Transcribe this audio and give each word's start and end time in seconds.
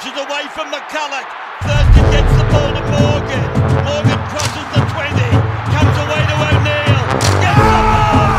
pushes 0.00 0.18
away 0.18 0.42
from 0.54 0.66
McCulloch. 0.72 1.28
Thurston 1.60 2.10
gets 2.10 2.32
the 2.36 2.44
ball 2.50 2.72
to 2.72 2.80
Morgan. 2.80 3.44
Morgan 3.84 4.20
crosses 4.28 4.66
the 4.72 4.80
20. 4.80 5.12
Comes 5.76 5.96
away 6.00 6.22
to 6.24 6.34
O'Neill. 6.48 7.04
Gets 7.42 7.60
the 7.60 7.80
ball. 7.92 8.30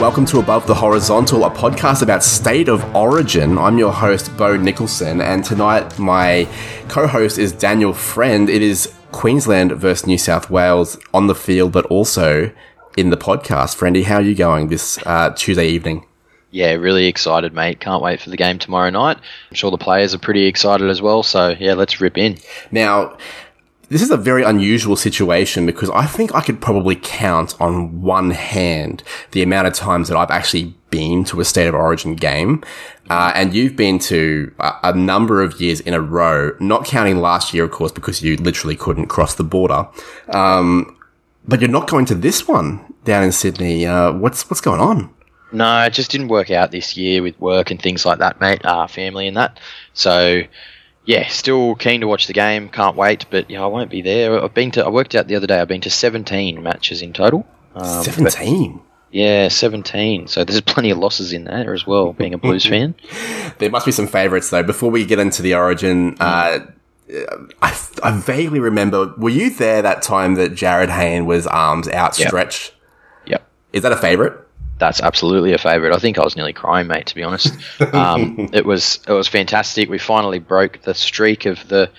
Welcome 0.00 0.24
to 0.26 0.38
Above 0.38 0.66
the 0.66 0.74
Horizontal, 0.74 1.44
a 1.44 1.50
podcast 1.50 2.00
about 2.02 2.22
state 2.22 2.68
of 2.68 2.82
origin. 2.94 3.58
I'm 3.58 3.76
your 3.76 3.92
host, 3.92 4.34
Bo 4.36 4.56
Nicholson, 4.56 5.20
and 5.20 5.44
tonight 5.44 5.98
my 5.98 6.48
co 6.88 7.06
host 7.06 7.38
is 7.38 7.52
Daniel 7.52 7.92
Friend. 7.92 8.48
It 8.48 8.62
is 8.62 8.95
Queensland 9.16 9.72
versus 9.72 10.06
New 10.06 10.18
South 10.18 10.50
Wales 10.50 10.98
on 11.14 11.26
the 11.26 11.34
field, 11.34 11.72
but 11.72 11.86
also 11.86 12.52
in 12.98 13.08
the 13.08 13.16
podcast. 13.16 13.74
Friendy, 13.74 14.04
how 14.04 14.16
are 14.16 14.22
you 14.22 14.34
going 14.34 14.68
this 14.68 14.98
uh, 15.06 15.30
Tuesday 15.30 15.68
evening? 15.68 16.04
Yeah, 16.50 16.72
really 16.72 17.06
excited, 17.06 17.54
mate. 17.54 17.80
Can't 17.80 18.02
wait 18.02 18.20
for 18.20 18.28
the 18.28 18.36
game 18.36 18.58
tomorrow 18.58 18.90
night. 18.90 19.16
I'm 19.16 19.54
sure 19.54 19.70
the 19.70 19.78
players 19.78 20.14
are 20.14 20.18
pretty 20.18 20.44
excited 20.44 20.90
as 20.90 21.00
well. 21.00 21.22
So, 21.22 21.56
yeah, 21.58 21.72
let's 21.72 21.98
rip 21.98 22.18
in. 22.18 22.36
Now, 22.70 23.16
this 23.88 24.02
is 24.02 24.10
a 24.10 24.16
very 24.16 24.42
unusual 24.42 24.96
situation 24.96 25.66
because 25.66 25.90
I 25.90 26.06
think 26.06 26.34
I 26.34 26.40
could 26.40 26.60
probably 26.60 26.96
count 26.96 27.54
on 27.60 28.02
one 28.02 28.30
hand 28.32 29.02
the 29.30 29.42
amount 29.42 29.68
of 29.68 29.74
times 29.74 30.08
that 30.08 30.16
I've 30.16 30.30
actually 30.30 30.74
been 30.90 31.24
to 31.24 31.40
a 31.40 31.44
state 31.44 31.66
of 31.66 31.74
origin 31.74 32.16
game. 32.16 32.64
Uh, 33.08 33.30
and 33.34 33.54
you've 33.54 33.76
been 33.76 33.98
to 34.00 34.52
a, 34.58 34.72
a, 34.84 34.92
number 34.92 35.40
of 35.40 35.60
years 35.60 35.80
in 35.80 35.94
a 35.94 36.00
row, 36.00 36.56
not 36.58 36.84
counting 36.84 37.18
last 37.18 37.54
year, 37.54 37.62
of 37.64 37.70
course, 37.70 37.92
because 37.92 38.20
you 38.22 38.36
literally 38.36 38.74
couldn't 38.74 39.06
cross 39.06 39.36
the 39.36 39.44
border. 39.44 39.86
Um, 40.30 40.96
but 41.46 41.60
you're 41.60 41.70
not 41.70 41.88
going 41.88 42.06
to 42.06 42.16
this 42.16 42.48
one 42.48 42.92
down 43.04 43.22
in 43.22 43.30
Sydney. 43.30 43.86
Uh, 43.86 44.12
what's, 44.12 44.50
what's 44.50 44.60
going 44.60 44.80
on? 44.80 45.14
No, 45.52 45.82
it 45.84 45.92
just 45.92 46.10
didn't 46.10 46.28
work 46.28 46.50
out 46.50 46.72
this 46.72 46.96
year 46.96 47.22
with 47.22 47.38
work 47.40 47.70
and 47.70 47.80
things 47.80 48.04
like 48.04 48.18
that, 48.18 48.40
mate. 48.40 48.64
Uh, 48.64 48.88
family 48.88 49.28
and 49.28 49.36
that. 49.36 49.60
So, 49.94 50.42
yeah, 51.06 51.28
still 51.28 51.76
keen 51.76 52.00
to 52.00 52.08
watch 52.08 52.26
the 52.26 52.32
game. 52.32 52.68
Can't 52.68 52.96
wait, 52.96 53.26
but 53.30 53.48
yeah, 53.48 53.62
I 53.62 53.66
won't 53.66 53.90
be 53.90 54.02
there. 54.02 54.42
I've 54.42 54.52
been 54.52 54.72
to. 54.72 54.84
I 54.84 54.88
worked 54.88 55.14
out 55.14 55.28
the 55.28 55.36
other 55.36 55.46
day. 55.46 55.60
I've 55.60 55.68
been 55.68 55.80
to 55.82 55.90
17 55.90 56.62
matches 56.62 57.00
in 57.00 57.12
total. 57.12 57.46
Um, 57.76 58.02
17. 58.02 58.80
Yeah, 59.12 59.48
17. 59.48 60.26
So 60.26 60.44
there's 60.44 60.60
plenty 60.62 60.90
of 60.90 60.98
losses 60.98 61.32
in 61.32 61.44
there 61.44 61.72
as 61.72 61.86
well, 61.86 62.12
being 62.12 62.34
a 62.34 62.38
Blues 62.38 62.66
fan. 62.66 62.94
There 63.58 63.70
must 63.70 63.86
be 63.86 63.92
some 63.92 64.06
favourites, 64.06 64.50
though. 64.50 64.62
Before 64.62 64.90
we 64.90 65.06
get 65.06 65.18
into 65.18 65.40
the 65.40 65.54
origin, 65.54 66.14
uh, 66.20 66.58
I, 67.62 67.88
I 68.02 68.20
vaguely 68.20 68.60
remember, 68.60 69.14
were 69.16 69.30
you 69.30 69.48
there 69.48 69.80
that 69.80 70.02
time 70.02 70.34
that 70.34 70.52
Jarryd 70.52 70.90
Hayne 70.90 71.24
was 71.24 71.46
arms 71.46 71.88
outstretched? 71.88 72.74
Yep. 73.24 73.30
yep. 73.30 73.48
Is 73.72 73.82
that 73.82 73.92
a 73.92 73.96
favourite? 73.96 74.34
That's 74.78 75.00
absolutely 75.00 75.52
a 75.52 75.58
favourite. 75.58 75.94
I 75.94 75.98
think 75.98 76.18
I 76.18 76.24
was 76.24 76.36
nearly 76.36 76.52
crying, 76.52 76.86
mate. 76.86 77.06
To 77.06 77.14
be 77.14 77.22
honest, 77.22 77.54
um, 77.94 78.50
it 78.52 78.66
was 78.66 79.00
it 79.08 79.12
was 79.12 79.28
fantastic. 79.28 79.88
We 79.88 79.98
finally 79.98 80.38
broke 80.38 80.82
the 80.82 80.94
streak 80.94 81.46
of 81.46 81.66
the 81.68 81.90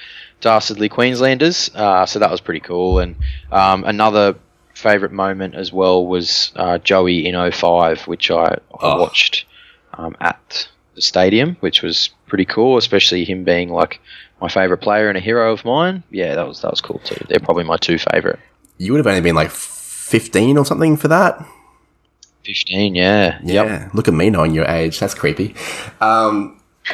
dastardly 0.42 0.90
Queenslanders, 0.90 1.72
uh, 1.74 2.06
so 2.06 2.20
that 2.20 2.30
was 2.30 2.42
pretty 2.42 2.60
cool. 2.60 3.00
And 3.00 3.16
um, 3.52 3.84
another 3.84 4.36
favourite 4.76 5.12
moment 5.12 5.56
as 5.56 5.74
well 5.74 6.06
was 6.06 6.52
uh, 6.56 6.78
Joey 6.78 7.26
in 7.26 7.52
05, 7.52 8.04
which 8.04 8.30
I, 8.30 8.44
I 8.46 8.60
oh. 8.80 9.02
watched 9.02 9.46
um, 9.94 10.16
at 10.22 10.68
the 10.94 11.02
stadium, 11.02 11.58
which 11.62 11.82
was 11.82 12.12
pretty 12.28 12.46
cool, 12.46 12.78
especially 12.78 13.24
him 13.24 13.44
being 13.44 13.70
like 13.70 14.00
my 14.40 14.50
favourite 14.50 14.82
player 14.82 15.10
and 15.10 15.18
a 15.18 15.22
hero 15.22 15.52
of 15.52 15.66
mine. 15.66 16.04
Yeah, 16.12 16.36
that 16.36 16.48
was 16.48 16.62
that 16.62 16.72
was 16.72 16.82
cool 16.82 17.00
too. 17.00 17.26
They're 17.28 17.40
probably 17.40 17.64
my 17.64 17.78
two 17.78 17.98
favourite. 17.98 18.40
You 18.78 18.92
would 18.92 19.00
have 19.00 19.08
only 19.08 19.22
been 19.22 19.36
like 19.36 19.50
15 19.50 20.58
or 20.58 20.66
something 20.66 20.98
for 20.98 21.08
that. 21.08 21.44
15, 22.48 22.96
yeah. 22.96 23.40
Yeah. 23.44 23.64
Yep. 23.64 23.94
Look 23.94 24.08
at 24.08 24.14
me 24.14 24.30
knowing 24.30 24.54
your 24.54 24.66
age. 24.66 25.00
That's 25.00 25.14
creepy. 25.14 25.54
Um, 26.00 26.62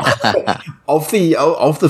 of 0.88 1.12
the, 1.12 1.36
of 1.38 1.80
the, 1.80 1.88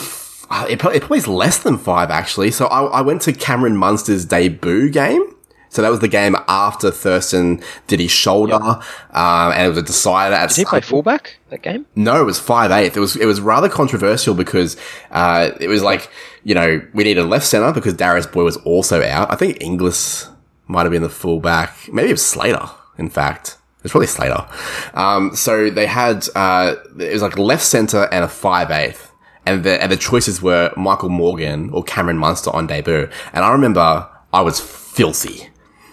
it 0.70 0.80
probably, 0.80 0.98
it 0.98 1.00
probably 1.00 1.18
is 1.20 1.28
less 1.30 1.60
than 1.60 1.78
five 1.78 2.12
actually. 2.12 2.52
So 2.52 2.66
I, 2.68 3.00
I 3.00 3.02
went 3.02 3.22
to 3.24 3.32
Cameron 3.32 3.78
Munster's 3.78 4.26
debut 4.26 4.90
game. 4.90 5.24
So 5.70 5.82
that 5.82 5.90
was 5.90 6.02
the 6.02 6.08
game 6.08 6.36
after 6.48 6.92
Thurston 6.92 7.64
did 7.88 8.00
his 8.00 8.12
shoulder, 8.12 8.60
yep. 8.64 9.16
um, 9.16 9.52
and 9.54 9.66
it 9.66 9.70
was 9.70 9.80
a 9.80 9.82
decider. 9.82 10.36
At 10.36 10.50
did 10.50 10.58
he 10.58 10.66
play 10.66 10.82
fullback 10.82 11.38
that 11.50 11.64
game? 11.64 11.88
No, 11.96 12.22
it 12.22 12.26
was 12.26 12.38
five 12.40 12.70
eighth. 12.70 12.96
It 12.96 13.00
was 13.00 13.16
it 13.16 13.26
was 13.26 13.42
rather 13.42 13.68
controversial 13.70 14.36
because 14.36 14.78
uh, 15.10 15.50
it 15.60 15.70
was 15.70 15.82
like 15.82 16.12
you 16.44 16.54
know 16.54 16.80
we 16.94 17.06
needed 17.06 17.22
a 17.22 17.28
left 17.28 17.48
center 17.48 17.74
because 17.74 17.96
Darius 17.96 18.28
Boyd 18.28 18.46
was 18.46 18.58
also 18.58 19.02
out. 19.02 19.32
I 19.32 19.36
think 19.36 19.64
Inglis 19.64 20.30
might 20.68 20.84
have 20.84 20.92
been 20.92 21.02
the 21.02 21.10
fullback. 21.10 21.92
Maybe 21.92 22.10
it 22.10 22.14
was 22.14 22.24
Slater 22.24 22.70
in 22.98 23.10
fact. 23.10 23.58
It's 23.84 23.92
probably 23.92 24.08
Slater. 24.08 24.48
Um, 24.94 25.36
so 25.36 25.70
they 25.70 25.88
had, 25.88 26.28
uh, 26.36 26.76
it 26.98 27.12
was 27.12 27.22
like 27.22 27.38
left 27.38 27.64
center 27.64 28.08
and 28.12 28.24
a 28.24 28.30
five 28.30 28.72
eighth. 28.72 29.12
And 29.46 29.66
the, 29.66 29.82
and 29.84 29.92
the 29.92 29.98
choices 29.98 30.42
were 30.42 30.72
Michael 30.78 31.10
Morgan 31.10 31.70
or 31.72 31.84
Cameron 31.84 32.18
Munster 32.18 32.50
on 32.52 32.66
debut. 32.66 33.10
And 33.34 33.44
I 33.44 33.52
remember 33.52 34.10
I 34.32 34.40
was 34.40 34.62
filthy. 34.62 35.50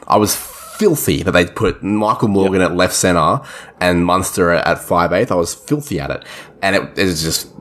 I 0.06 0.18
was 0.18 0.36
filthy 0.36 1.24
that 1.24 1.32
they 1.32 1.46
put 1.46 1.82
Michael 1.82 2.28
Morgan 2.28 2.60
yep. 2.60 2.70
at 2.70 2.76
left 2.76 2.94
center 2.94 3.40
and 3.80 4.06
Munster 4.06 4.52
at 4.52 4.78
five 4.78 5.12
eighth. 5.12 5.32
I 5.32 5.34
was 5.34 5.52
filthy 5.52 5.98
at 5.98 6.12
it. 6.12 6.24
And 6.62 6.76
it, 6.76 6.82
it 6.96 7.04
was 7.06 7.22
just 7.24 7.52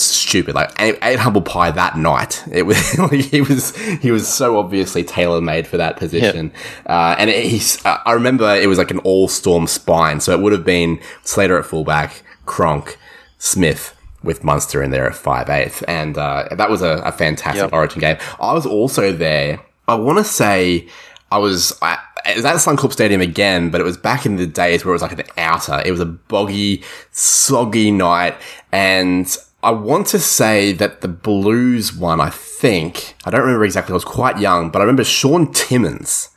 stupid. 0.00 0.54
Like 0.54 0.70
ate 0.80 1.18
humble 1.18 1.42
pie 1.42 1.70
that 1.70 1.96
night. 1.96 2.42
It 2.50 2.62
was 2.62 2.98
like 2.98 3.12
he 3.20 3.40
was 3.40 3.76
he 3.76 4.10
was 4.10 4.28
so 4.28 4.58
obviously 4.58 5.04
tailor 5.04 5.40
made 5.40 5.66
for 5.66 5.76
that 5.76 5.96
position. 5.96 6.52
Yep. 6.52 6.90
Uh, 6.90 7.16
and 7.18 7.30
it, 7.30 7.44
he's 7.44 7.84
uh, 7.84 7.98
I 8.04 8.12
remember 8.12 8.54
it 8.54 8.68
was 8.68 8.78
like 8.78 8.90
an 8.90 8.98
all 9.00 9.28
storm 9.28 9.66
spine. 9.66 10.20
So 10.20 10.32
it 10.32 10.40
would 10.40 10.52
have 10.52 10.64
been 10.64 11.00
Slater 11.22 11.58
at 11.58 11.66
fullback, 11.66 12.22
Cronk, 12.46 12.98
Smith 13.38 13.96
with 14.22 14.42
Munster 14.42 14.82
in 14.82 14.90
there 14.90 15.06
at 15.06 15.14
five 15.14 15.48
eighth, 15.50 15.84
and 15.86 16.16
uh, 16.16 16.48
that 16.52 16.70
was 16.70 16.82
a, 16.82 17.02
a 17.04 17.12
fantastic 17.12 17.62
yep. 17.62 17.72
Origin 17.72 18.00
game. 18.00 18.16
I 18.40 18.52
was 18.52 18.66
also 18.66 19.12
there. 19.12 19.60
I 19.86 19.94
want 19.94 20.18
to 20.18 20.24
say 20.24 20.88
I 21.30 21.38
was. 21.38 21.76
I, 21.82 21.98
it 22.26 22.36
was 22.36 22.44
at 22.46 22.56
Suncorp 22.56 22.90
Stadium 22.90 23.20
again, 23.20 23.68
but 23.68 23.82
it 23.82 23.84
was 23.84 23.98
back 23.98 24.24
in 24.24 24.36
the 24.36 24.46
days 24.46 24.82
where 24.82 24.92
it 24.92 24.94
was 24.94 25.02
like 25.02 25.12
an 25.12 25.26
outer. 25.36 25.82
It 25.84 25.90
was 25.90 26.00
a 26.00 26.06
boggy, 26.06 26.82
soggy 27.10 27.90
night, 27.90 28.34
and 28.72 29.36
I 29.64 29.70
want 29.70 30.08
to 30.08 30.18
say 30.18 30.72
that 30.72 31.00
the 31.00 31.08
Blues 31.08 31.94
one, 31.94 32.20
I 32.20 32.28
think, 32.28 33.16
I 33.24 33.30
don't 33.30 33.40
remember 33.40 33.64
exactly, 33.64 33.92
I 33.92 33.94
was 33.94 34.04
quite 34.04 34.38
young, 34.38 34.68
but 34.68 34.80
I 34.80 34.82
remember 34.82 35.04
Shaun 35.04 35.52
Timmins 35.52 36.28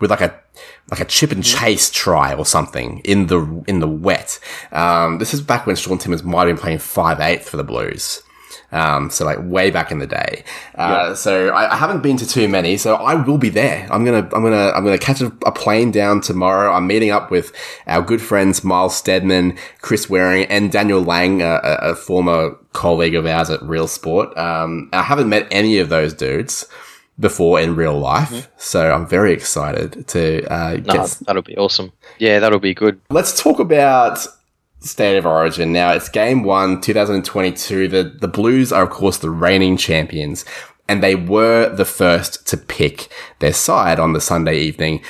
with 0.00 0.10
like 0.10 0.20
a, 0.20 0.38
like 0.90 1.00
a 1.00 1.06
chip 1.06 1.32
and 1.32 1.42
chase 1.42 1.90
try 1.90 2.34
or 2.34 2.44
something 2.44 2.98
in 3.06 3.28
the, 3.28 3.64
in 3.66 3.80
the 3.80 3.88
wet. 3.88 4.38
Um, 4.70 5.16
this 5.16 5.32
is 5.32 5.40
back 5.40 5.66
when 5.66 5.76
Shaun 5.76 5.96
Timmins 5.96 6.22
might 6.22 6.46
have 6.46 6.56
been 6.56 6.62
playing 6.62 6.78
5'8 6.78 7.40
for 7.40 7.56
the 7.56 7.64
Blues. 7.64 8.22
Um, 8.70 9.08
so 9.08 9.24
like 9.24 9.38
way 9.40 9.70
back 9.70 9.90
in 9.90 9.98
the 9.98 10.06
day. 10.06 10.44
Uh, 10.74 11.06
yeah. 11.08 11.14
so 11.14 11.48
I, 11.48 11.72
I, 11.72 11.76
haven't 11.76 12.02
been 12.02 12.18
to 12.18 12.26
too 12.26 12.48
many, 12.48 12.76
so 12.76 12.96
I 12.96 13.14
will 13.14 13.38
be 13.38 13.48
there. 13.48 13.88
I'm 13.90 14.04
gonna, 14.04 14.28
I'm 14.34 14.42
gonna, 14.42 14.72
I'm 14.74 14.84
gonna 14.84 14.98
catch 14.98 15.22
a, 15.22 15.32
a 15.46 15.52
plane 15.52 15.90
down 15.90 16.20
tomorrow. 16.20 16.72
I'm 16.72 16.86
meeting 16.86 17.10
up 17.10 17.30
with 17.30 17.50
our 17.86 18.02
good 18.02 18.20
friends 18.20 18.62
Miles 18.62 18.94
Steadman, 18.94 19.56
Chris 19.80 20.10
Waring, 20.10 20.44
and 20.46 20.70
Daniel 20.70 21.02
Lang, 21.02 21.40
a, 21.40 21.60
a 21.62 21.94
former 21.94 22.56
colleague 22.74 23.14
of 23.14 23.24
ours 23.24 23.48
at 23.48 23.62
Real 23.62 23.88
Sport. 23.88 24.36
Um, 24.36 24.90
I 24.92 25.02
haven't 25.02 25.30
met 25.30 25.48
any 25.50 25.78
of 25.78 25.88
those 25.88 26.12
dudes 26.12 26.66
before 27.18 27.60
in 27.60 27.74
real 27.74 27.98
life. 27.98 28.30
Mm-hmm. 28.30 28.50
So 28.58 28.92
I'm 28.92 29.06
very 29.06 29.32
excited 29.32 30.06
to 30.08 30.46
uh, 30.52 30.76
get. 30.76 31.18
That'll 31.26 31.42
be 31.42 31.56
awesome. 31.56 31.92
Yeah, 32.18 32.38
that'll 32.38 32.60
be 32.60 32.74
good. 32.74 33.00
Let's 33.10 33.40
talk 33.40 33.58
about 33.58 34.26
State 34.80 35.16
of 35.16 35.26
Origin. 35.26 35.72
Now 35.72 35.92
it's 35.92 36.08
game 36.08 36.42
one, 36.42 36.80
2022. 36.80 37.88
The, 37.88 38.04
the 38.04 38.28
Blues 38.28 38.72
are 38.72 38.84
of 38.84 38.90
course 38.90 39.18
the 39.18 39.30
reigning 39.30 39.76
champions 39.76 40.44
and 40.88 41.02
they 41.02 41.14
were 41.14 41.68
the 41.74 41.84
first 41.84 42.46
to 42.48 42.56
pick 42.56 43.08
their 43.40 43.52
side 43.52 44.00
on 44.00 44.14
the 44.14 44.20
Sunday 44.20 44.58
evening, 44.58 45.02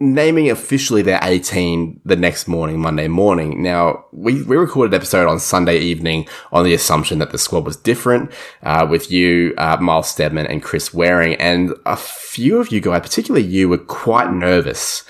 naming 0.00 0.50
officially 0.50 1.02
their 1.02 1.20
18 1.22 2.00
the 2.04 2.16
next 2.16 2.48
morning, 2.48 2.80
Monday 2.80 3.06
morning. 3.06 3.62
Now, 3.62 4.06
we, 4.12 4.42
we 4.42 4.56
recorded 4.56 4.94
an 4.94 5.00
episode 5.00 5.28
on 5.28 5.38
Sunday 5.38 5.78
evening 5.78 6.26
on 6.52 6.64
the 6.64 6.72
assumption 6.72 7.18
that 7.18 7.32
the 7.32 7.38
squad 7.38 7.66
was 7.66 7.76
different, 7.76 8.32
uh, 8.62 8.86
with 8.88 9.12
you, 9.12 9.54
uh, 9.58 9.76
Miles 9.78 10.08
Steadman 10.08 10.46
and 10.46 10.62
Chris 10.62 10.94
Waring, 10.94 11.34
and 11.34 11.74
a 11.84 11.96
few 11.96 12.58
of 12.58 12.72
you 12.72 12.80
guys, 12.80 13.02
particularly 13.02 13.46
you, 13.46 13.68
were 13.68 13.78
quite 13.78 14.32
nervous. 14.32 15.04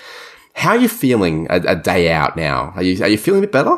How 0.53 0.71
are 0.71 0.77
you 0.77 0.89
feeling 0.89 1.47
a, 1.49 1.61
a 1.67 1.75
day 1.75 2.11
out 2.11 2.35
now? 2.35 2.73
Are 2.75 2.83
you, 2.83 3.01
are 3.01 3.07
you 3.07 3.17
feeling 3.17 3.43
a 3.43 3.47
bit 3.47 3.53
better? 3.53 3.77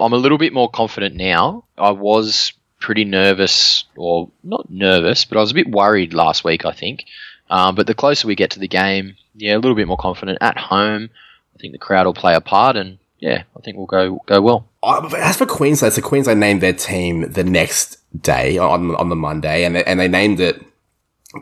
I'm 0.00 0.12
a 0.12 0.16
little 0.16 0.38
bit 0.38 0.52
more 0.52 0.70
confident 0.70 1.14
now. 1.14 1.64
I 1.76 1.90
was 1.90 2.52
pretty 2.80 3.04
nervous, 3.04 3.84
or 3.96 4.30
not 4.42 4.70
nervous, 4.70 5.24
but 5.24 5.38
I 5.38 5.40
was 5.40 5.50
a 5.50 5.54
bit 5.54 5.70
worried 5.70 6.14
last 6.14 6.44
week, 6.44 6.64
I 6.64 6.72
think. 6.72 7.04
Um, 7.50 7.74
but 7.74 7.86
the 7.86 7.94
closer 7.94 8.28
we 8.28 8.34
get 8.34 8.50
to 8.52 8.58
the 8.60 8.68
game, 8.68 9.16
yeah, 9.34 9.56
a 9.56 9.58
little 9.58 9.74
bit 9.74 9.88
more 9.88 9.96
confident 9.96 10.38
at 10.40 10.58
home. 10.58 11.10
I 11.54 11.58
think 11.60 11.72
the 11.72 11.78
crowd 11.78 12.06
will 12.06 12.14
play 12.14 12.34
a 12.34 12.40
part, 12.40 12.76
and 12.76 12.98
yeah, 13.18 13.42
I 13.56 13.60
think 13.60 13.76
we'll 13.76 13.86
go 13.86 14.22
go 14.26 14.40
well. 14.40 14.68
As 14.84 15.36
for 15.36 15.46
Queensland, 15.46 15.94
so 15.94 16.02
Queensland 16.02 16.40
named 16.40 16.60
their 16.60 16.72
team 16.72 17.32
the 17.32 17.44
next 17.44 17.98
day 18.22 18.58
on 18.58 18.94
on 18.94 19.08
the 19.08 19.16
Monday, 19.16 19.64
and 19.64 19.74
they, 19.74 19.84
and 19.84 19.98
they 19.98 20.08
named 20.08 20.40
it 20.40 20.62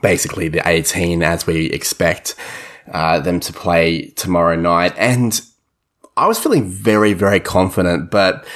basically 0.01 0.49
the 0.49 0.67
18 0.67 1.23
as 1.23 1.47
we 1.47 1.67
expect. 1.67 2.35
uh, 2.93 3.21
them 3.21 3.41
to 3.41 3.53
play 3.53 4.09
tomorrow 4.11 4.57
night. 4.57 4.95
And 4.97 5.41
I 6.17 6.27
was 6.27 6.39
feeling 6.39 6.69
very, 6.69 7.13
very 7.13 7.41
confident, 7.41 8.11
but 8.11 8.47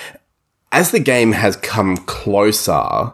as 0.72 0.90
the 0.90 1.00
game 1.00 1.32
has 1.32 1.56
come 1.56 1.96
closer, 1.98 3.12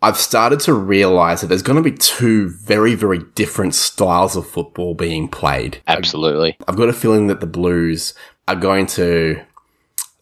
I've 0.00 0.16
started 0.16 0.60
to 0.60 0.74
realize 0.74 1.40
that 1.40 1.48
there's 1.48 1.62
going 1.62 1.82
to 1.82 1.90
be 1.90 1.96
two 1.96 2.48
very, 2.48 2.94
very 2.94 3.20
different 3.34 3.74
styles 3.74 4.36
of 4.36 4.48
football 4.48 4.94
being 4.94 5.28
played. 5.28 5.80
Absolutely. 5.86 6.56
I've 6.66 6.76
got 6.76 6.88
a 6.88 6.92
feeling 6.92 7.26
that 7.28 7.40
the 7.40 7.46
Blues 7.46 8.14
are 8.46 8.56
going 8.56 8.86
to 8.86 9.42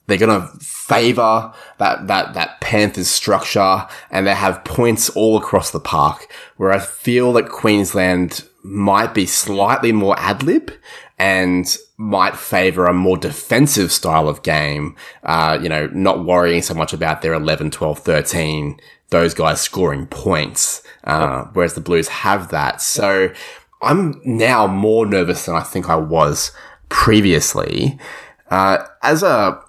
they're 0.07 0.19
going 0.19 0.41
to 0.41 0.47
favor 0.59 1.53
that, 1.79 2.07
that, 2.07 2.35
that 2.35 2.61
Panthers 2.61 3.09
structure 3.09 3.87
and 4.11 4.25
they 4.27 4.35
have 4.35 4.65
points 4.65 5.11
all 5.11 5.37
across 5.37 5.73
the 5.73 5.81
park 5.81 6.33
where 6.57 6.73
I 6.73 6.79
feel 6.79 7.33
that 7.33 7.49
Queensland 7.49 8.49
might 8.67 9.15
be 9.15 9.27
slightly 9.27 9.93
more 9.93 10.19
ad 10.19 10.43
lib 10.43 10.73
and 11.19 11.77
might 11.97 12.37
favor 12.37 12.87
a 12.87 12.93
more 12.93 13.17
defensive 13.17 13.91
style 13.91 14.29
of 14.29 14.43
game. 14.43 14.95
Uh, 15.23 15.59
you 15.61 15.69
know, 15.69 15.87
not 15.89 16.25
worrying 16.25 16.63
so 16.63 16.75
much 16.75 16.93
about 16.93 17.23
their 17.23 17.33
11, 17.33 17.71
12, 17.71 17.99
13, 18.01 18.79
those 19.11 19.33
guys 19.33 19.61
scoring 19.61 20.07
points. 20.07 20.83
Uh, 21.05 21.45
whereas 21.53 21.75
the 21.75 21.81
Blues 21.81 22.09
have 22.09 22.49
that. 22.51 22.83
So 22.83 23.33
I'm 23.83 24.21
now 24.25 24.67
more 24.67 25.07
nervous 25.07 25.47
than 25.47 25.55
I 25.55 25.63
think 25.63 25.89
I 25.89 25.97
was 25.97 26.53
previously. 26.89 27.99
Uh, 28.51 28.85
as 29.03 29.23
a 29.23 29.61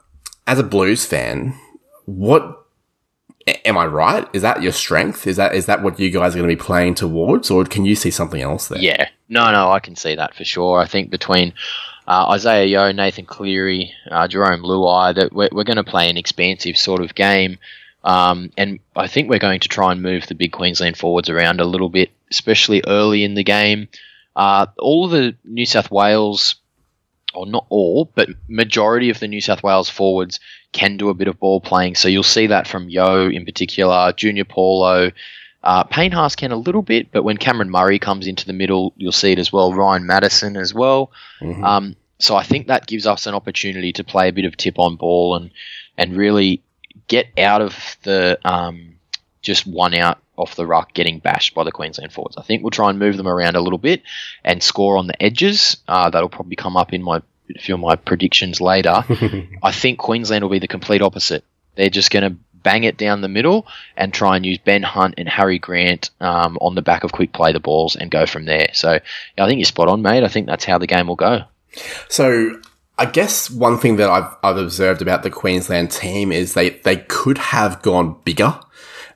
as 0.46 0.60
a 0.60 0.64
Blues 0.64 1.06
fan, 1.06 1.58
what 2.06 2.57
am 3.48 3.78
I 3.78 3.86
right? 3.86 4.28
Is 4.34 4.42
that 4.42 4.62
your 4.62 4.72
strength? 4.72 5.26
Is 5.28 5.38
that 5.38 5.56
is 5.56 5.66
that 5.68 5.82
what 5.82 6.00
you 6.00 6.10
guys 6.10 6.36
are 6.36 6.40
going 6.40 6.50
to 6.50 6.56
be 6.56 6.62
playing 6.62 6.96
towards, 6.96 7.50
or 7.50 7.64
can 7.66 7.86
you 7.86 7.96
see 7.96 8.12
something 8.12 8.42
else 8.42 8.68
there? 8.68 8.80
Yeah, 8.80 9.10
no, 9.30 9.52
no, 9.52 9.72
I 9.72 9.80
can 9.80 9.96
see 9.96 10.16
that 10.16 10.36
for 10.36 10.44
sure. 10.44 10.80
I 10.80 10.86
think 10.86 11.10
between 11.10 11.54
uh, 12.08 12.28
Isaah 12.28 12.66
Yeo, 12.66 12.92
Nathan 12.92 13.26
Cleary, 13.26 13.92
uh, 14.12 14.28
Jarome 14.28 14.64
Luai, 14.64 15.16
that 15.16 15.34
we're, 15.34 15.50
we're 15.52 15.64
going 15.64 15.78
to 15.78 15.84
play 15.84 16.10
an 16.10 16.18
expansive 16.18 16.78
sort 16.78 17.02
of 17.02 17.16
game. 17.16 17.58
Um, 18.04 18.52
and 18.58 18.80
I 18.96 19.08
think 19.08 19.30
we're 19.30 19.40
going 19.40 19.60
to 19.60 19.68
try 19.68 19.92
and 19.92 20.02
move 20.02 20.28
the 20.28 20.36
big 20.36 20.54
Queensland 20.54 20.98
forwards 20.98 21.30
around 21.30 21.60
a 21.60 21.66
little 21.66 21.90
bit, 21.90 22.10
especially 22.32 22.82
early 22.88 23.24
in 23.24 23.34
the 23.34 23.44
game. 23.44 23.90
Uh, 24.36 24.68
all 24.78 25.06
of 25.06 25.12
the 25.12 25.36
New 25.44 25.66
South 25.66 25.92
Wales 25.92 26.56
or 27.34 27.46
not 27.46 27.66
all, 27.70 28.12
but 28.16 28.30
majority 28.48 29.10
of 29.10 29.20
the 29.20 29.28
New 29.28 29.42
South 29.42 29.64
Wales 29.64 29.90
forwards 29.90 30.40
can 30.72 30.98
do 30.98 31.10
a 31.10 31.14
bit 31.14 31.28
of 31.28 31.40
ball 31.40 31.62
playing. 31.62 31.96
So 31.96 32.08
you'll 32.08 32.24
see 32.24 32.48
that 32.48 32.68
from 32.68 32.90
Yeo 32.90 33.30
in 33.30 33.46
particular, 33.46 34.14
Junior 34.14 34.46
Paulo. 34.46 35.12
Uh, 35.64 35.84
Payne 35.84 36.12
Haas 36.12 36.36
can 36.36 36.52
a 36.52 36.58
little 36.58 36.82
bit, 36.82 37.12
but 37.12 37.24
when 37.24 37.38
Cameron 37.38 37.70
Murray 37.70 38.00
comes 38.00 38.28
into 38.28 38.46
the 38.46 38.54
middle, 38.54 38.94
you'll 38.96 39.12
see 39.12 39.32
it 39.32 39.40
as 39.40 39.52
well. 39.52 39.74
Ryan 39.74 40.06
Matterson 40.06 40.56
as 40.56 40.74
well. 40.74 41.12
Mm-hmm. 41.42 41.64
Um, 41.64 41.96
so 42.20 42.36
I 42.36 42.44
think 42.44 42.68
that 42.68 42.88
gives 42.88 43.06
us 43.06 43.28
an 43.28 43.36
opportunity 43.36 43.92
to 43.94 44.04
play 44.04 44.30
a 44.30 44.34
bit 44.34 44.46
of 44.46 44.58
tip 44.58 44.80
on 44.80 44.96
ball 44.96 45.36
and 45.36 45.52
and 45.98 46.16
really 46.16 46.62
get 47.08 47.28
out 47.38 47.62
of 47.62 47.98
the 48.04 48.40
um, 48.44 48.96
just 49.42 49.68
one 49.68 49.94
out 49.94 50.20
off 50.36 50.56
the 50.56 50.66
ruck 50.66 50.94
getting 50.94 51.20
bashed 51.20 51.56
by 51.56 51.64
the 51.64 51.72
Queensland 51.72 52.14
forwards. 52.14 52.38
I 52.38 52.44
think 52.44 52.64
we'll 52.64 52.72
try 52.72 52.90
and 52.90 53.00
move 53.00 53.18
them 53.18 53.28
around 53.28 53.56
a 53.56 53.62
little 53.62 53.80
bit 53.80 54.04
and 54.44 54.62
score 54.62 54.98
on 54.98 55.08
the 55.08 55.22
edges. 55.22 55.78
Uh, 55.88 56.10
that'll 56.10 56.30
probably 56.30 56.56
come 56.56 56.78
up 56.78 56.94
in 56.94 57.02
my 57.02 57.22
a 57.56 57.60
few 57.60 57.76
of 57.76 57.82
my 57.82 57.96
predictions 57.96 58.62
later. 58.62 59.04
I 59.64 59.72
think 59.72 60.00
Queensland 60.00 60.44
will 60.44 60.52
be 60.52 60.60
the 60.60 60.68
complete 60.68 61.02
opposite. 61.02 61.44
They're 61.76 61.90
just 61.90 62.12
going 62.12 62.30
to 62.30 62.38
bang 62.64 62.84
it 62.84 62.98
down 62.98 63.22
the 63.22 63.30
middle 63.30 63.66
and 63.96 64.14
try 64.14 64.36
and 64.36 64.46
use 64.46 64.58
Ben 64.58 64.84
Hunt 64.84 65.16
and 65.18 65.30
Harry 65.30 65.60
Grant 65.60 66.10
um, 66.20 66.58
on 66.60 66.76
the 66.76 66.82
back 66.82 67.04
of 67.04 67.12
quick 67.12 67.32
play 67.32 67.54
the 67.54 67.60
balls 67.60 67.96
and 67.96 68.12
go 68.12 68.26
from 68.26 68.46
there. 68.46 68.70
So 68.74 68.94
yeah, 69.38 69.46
I 69.46 69.48
think 69.48 69.60
you're 69.60 69.66
spot 69.66 69.88
on, 69.88 70.02
mate. 70.02 70.24
I 70.24 70.28
think 70.28 70.48
that's 70.48 70.66
how 70.66 70.78
the 70.78 70.88
game 70.88 71.08
will 71.08 71.16
go. 71.16 71.44
So 72.10 72.60
I 72.98 73.06
guess 73.06 73.50
one 73.50 73.78
thing 73.78 73.98
that 73.98 74.10
I've, 74.10 74.36
I've 74.44 74.58
observed 74.58 75.02
about 75.02 75.24
the 75.24 75.30
Queensland 75.30 75.92
team 75.92 76.32
is 76.32 76.56
they, 76.56 76.72
they 76.72 76.98
could 76.98 77.38
have 77.38 77.82
gone 77.82 78.20
bigger 78.26 78.60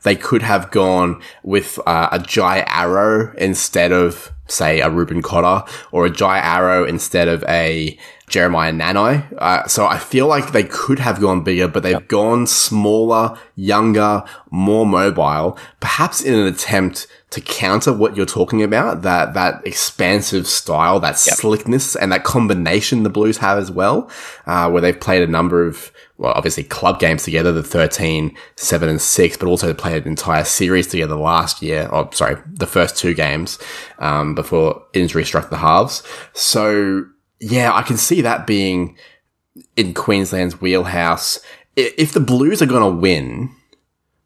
they 0.03 0.15
could 0.15 0.41
have 0.41 0.71
gone 0.71 1.21
with 1.43 1.79
uh, 1.85 2.09
a 2.11 2.19
Jai 2.19 2.63
Arrow 2.67 3.33
instead 3.37 3.91
of, 3.91 4.31
say, 4.47 4.81
a 4.81 4.89
Reuben 4.89 5.21
Cotter 5.21 5.69
or 5.91 6.05
a 6.05 6.09
Jai 6.09 6.39
Arrow 6.39 6.85
instead 6.85 7.27
of 7.27 7.43
a 7.47 7.97
Jeremiah 8.31 8.71
Nanai. 8.71 9.31
Uh, 9.37 9.67
so 9.67 9.85
I 9.85 9.99
feel 9.99 10.25
like 10.25 10.51
they 10.51 10.63
could 10.63 10.99
have 10.99 11.19
gone 11.19 11.43
bigger, 11.43 11.67
but 11.67 11.83
they've 11.83 11.93
yep. 11.93 12.07
gone 12.07 12.47
smaller, 12.47 13.37
younger, 13.55 14.23
more 14.49 14.85
mobile, 14.85 15.57
perhaps 15.79 16.21
in 16.21 16.33
an 16.33 16.47
attempt 16.47 17.07
to 17.31 17.41
counter 17.41 17.93
what 17.93 18.17
you're 18.17 18.25
talking 18.25 18.63
about, 18.63 19.03
that, 19.03 19.33
that 19.33 19.65
expansive 19.67 20.47
style, 20.47 20.99
that 20.99 21.21
yep. 21.25 21.35
slickness 21.35 21.95
and 21.95 22.11
that 22.11 22.23
combination 22.23 23.03
the 23.03 23.09
Blues 23.09 23.37
have 23.37 23.57
as 23.57 23.69
well, 23.69 24.09
uh, 24.47 24.69
where 24.69 24.81
they've 24.81 24.99
played 24.99 25.21
a 25.21 25.27
number 25.27 25.65
of 25.65 25.91
well, 26.17 26.33
obviously 26.35 26.63
club 26.63 26.99
games 26.99 27.23
together, 27.23 27.51
the 27.51 27.63
13, 27.63 28.37
7 28.55 28.89
and 28.89 29.01
6, 29.01 29.37
but 29.37 29.47
also 29.47 29.73
played 29.73 30.03
an 30.03 30.09
entire 30.09 30.43
series 30.43 30.85
together 30.85 31.15
last 31.15 31.63
year, 31.63 31.89
or 31.91 32.09
sorry, 32.13 32.35
the 32.45 32.67
first 32.67 32.95
two 32.95 33.15
games, 33.15 33.57
um, 33.97 34.35
before 34.35 34.85
injury 34.93 35.25
struck 35.25 35.49
the 35.49 35.57
halves. 35.57 36.03
So 36.33 37.05
yeah, 37.41 37.73
I 37.73 37.81
can 37.81 37.97
see 37.97 38.21
that 38.21 38.47
being 38.47 38.95
in 39.75 39.93
Queensland's 39.93 40.61
wheelhouse. 40.61 41.39
If 41.75 42.13
the 42.13 42.19
Blues 42.19 42.61
are 42.61 42.67
going 42.67 42.93
to 42.93 42.99
win, 42.99 43.53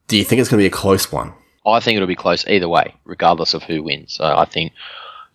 do 0.08 0.18
you 0.18 0.24
think 0.24 0.40
it's 0.40 0.50
going 0.50 0.60
to 0.60 0.64
be 0.64 0.74
a 0.74 0.78
close 0.78 1.12
one? 1.12 1.34
I 1.66 1.80
think 1.80 1.96
it'll 1.96 2.08
be 2.08 2.16
close 2.16 2.46
either 2.48 2.70
way, 2.70 2.94
regardless 3.06 3.54
of 3.54 3.64
who 3.64 3.82
wins. 3.82 4.14
So 4.14 4.24
I 4.24 4.46
think 4.46 4.74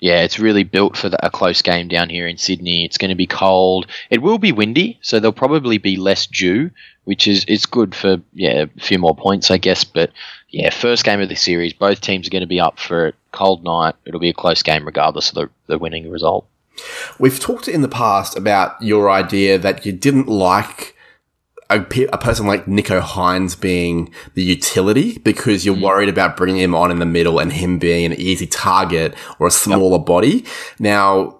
yeah, 0.00 0.22
it's 0.22 0.38
really 0.38 0.64
built 0.64 0.96
for 0.96 1.08
the, 1.08 1.24
a 1.24 1.30
close 1.30 1.60
game 1.62 1.88
down 1.88 2.08
here 2.08 2.26
in 2.26 2.38
Sydney. 2.38 2.84
It's 2.84 2.98
going 2.98 3.10
to 3.10 3.14
be 3.14 3.26
cold. 3.26 3.86
It 4.08 4.22
will 4.22 4.38
be 4.38 4.52
windy, 4.52 4.98
so 5.02 5.20
there'll 5.20 5.32
probably 5.32 5.78
be 5.78 5.96
less 5.96 6.26
dew, 6.26 6.70
which 7.04 7.26
is 7.26 7.44
it's 7.48 7.66
good 7.66 7.94
for 7.94 8.20
yeah 8.32 8.64
a 8.76 8.80
few 8.80 8.98
more 8.98 9.14
points, 9.14 9.50
I 9.50 9.58
guess. 9.58 9.84
But 9.84 10.10
yeah, 10.48 10.70
first 10.70 11.04
game 11.04 11.20
of 11.20 11.28
the 11.28 11.36
series, 11.36 11.72
both 11.72 12.00
teams 12.00 12.26
are 12.26 12.30
going 12.30 12.40
to 12.40 12.46
be 12.46 12.60
up 12.60 12.78
for 12.78 13.08
it. 13.08 13.14
Cold 13.32 13.62
night. 13.62 13.94
It'll 14.04 14.20
be 14.20 14.30
a 14.30 14.34
close 14.34 14.62
game 14.62 14.84
regardless 14.84 15.28
of 15.28 15.34
the, 15.34 15.50
the 15.66 15.78
winning 15.78 16.10
result. 16.10 16.46
We've 17.18 17.38
talked 17.38 17.68
in 17.68 17.82
the 17.82 17.88
past 17.88 18.36
about 18.36 18.80
your 18.82 19.10
idea 19.10 19.58
that 19.58 19.84
you 19.84 19.92
didn't 19.92 20.26
like 20.26 20.96
a, 21.70 21.78
a, 22.12 22.18
person 22.18 22.46
like 22.46 22.66
Nicho 22.66 23.00
Hynes 23.00 23.58
being 23.58 24.12
the 24.34 24.42
utility 24.42 25.18
because 25.18 25.64
you're 25.64 25.76
mm. 25.76 25.82
worried 25.82 26.08
about 26.08 26.36
bringing 26.36 26.60
him 26.60 26.74
on 26.74 26.90
in 26.90 26.98
the 26.98 27.06
middle 27.06 27.38
and 27.38 27.52
him 27.52 27.78
being 27.78 28.04
an 28.04 28.14
easy 28.14 28.46
target 28.46 29.14
or 29.38 29.46
a 29.46 29.52
smaller 29.52 29.98
yep. 29.98 30.06
body. 30.06 30.44
Now, 30.80 31.38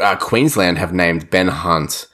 uh, 0.00 0.16
Queensland 0.16 0.78
have 0.78 0.92
named 0.92 1.28
Ben 1.28 1.48
Hunt 1.48 2.06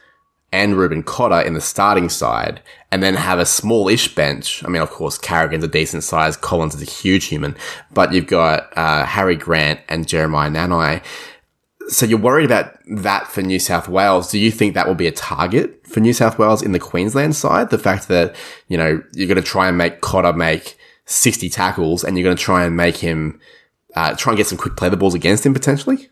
and 0.52 0.76
Reuben 0.76 1.02
Cotter 1.02 1.40
in 1.40 1.52
the 1.52 1.60
starting 1.60 2.08
side 2.08 2.62
and 2.90 3.02
then 3.02 3.14
have 3.14 3.38
a 3.38 3.46
smallish 3.46 4.14
bench. 4.14 4.64
I 4.64 4.68
mean, 4.68 4.80
of 4.80 4.90
course, 4.90 5.18
Carrigan's 5.18 5.64
a 5.64 5.68
decent 5.68 6.04
size. 6.04 6.36
Collins 6.36 6.76
is 6.76 6.82
a 6.82 6.90
huge 6.90 7.26
human, 7.26 7.56
but 7.92 8.12
you've 8.12 8.28
got, 8.28 8.72
uh, 8.76 9.04
Harry 9.04 9.36
Grant 9.36 9.80
and 9.88 10.08
Jeremiah 10.08 10.50
Nanai 10.50 11.02
so 11.88 12.06
you're 12.06 12.18
worried 12.18 12.44
about 12.46 12.78
that 12.88 13.26
for 13.26 13.42
New 13.42 13.58
South 13.58 13.88
Wales. 13.88 14.30
Do 14.30 14.38
you 14.38 14.50
think 14.50 14.74
that 14.74 14.86
will 14.86 14.94
be 14.94 15.06
a 15.06 15.12
target 15.12 15.86
for 15.86 16.00
New 16.00 16.12
South 16.12 16.38
Wales 16.38 16.62
in 16.62 16.72
the 16.72 16.78
Queensland 16.78 17.36
side? 17.36 17.70
The 17.70 17.78
fact 17.78 18.08
that, 18.08 18.34
you 18.68 18.76
know, 18.76 19.02
you're 19.12 19.28
going 19.28 19.36
to 19.36 19.42
try 19.42 19.68
and 19.68 19.76
make 19.76 20.00
Cotter 20.00 20.32
make 20.32 20.78
60 21.06 21.48
tackles 21.50 22.04
and 22.04 22.16
you're 22.16 22.24
going 22.24 22.36
to 22.36 22.42
try 22.42 22.64
and 22.64 22.76
make 22.76 22.96
him, 22.96 23.40
uh, 23.94 24.14
try 24.14 24.32
and 24.32 24.36
get 24.36 24.46
some 24.46 24.58
quick 24.58 24.76
play 24.76 24.88
the 24.88 24.96
balls 24.96 25.14
against 25.14 25.44
him 25.44 25.52
potentially? 25.52 26.08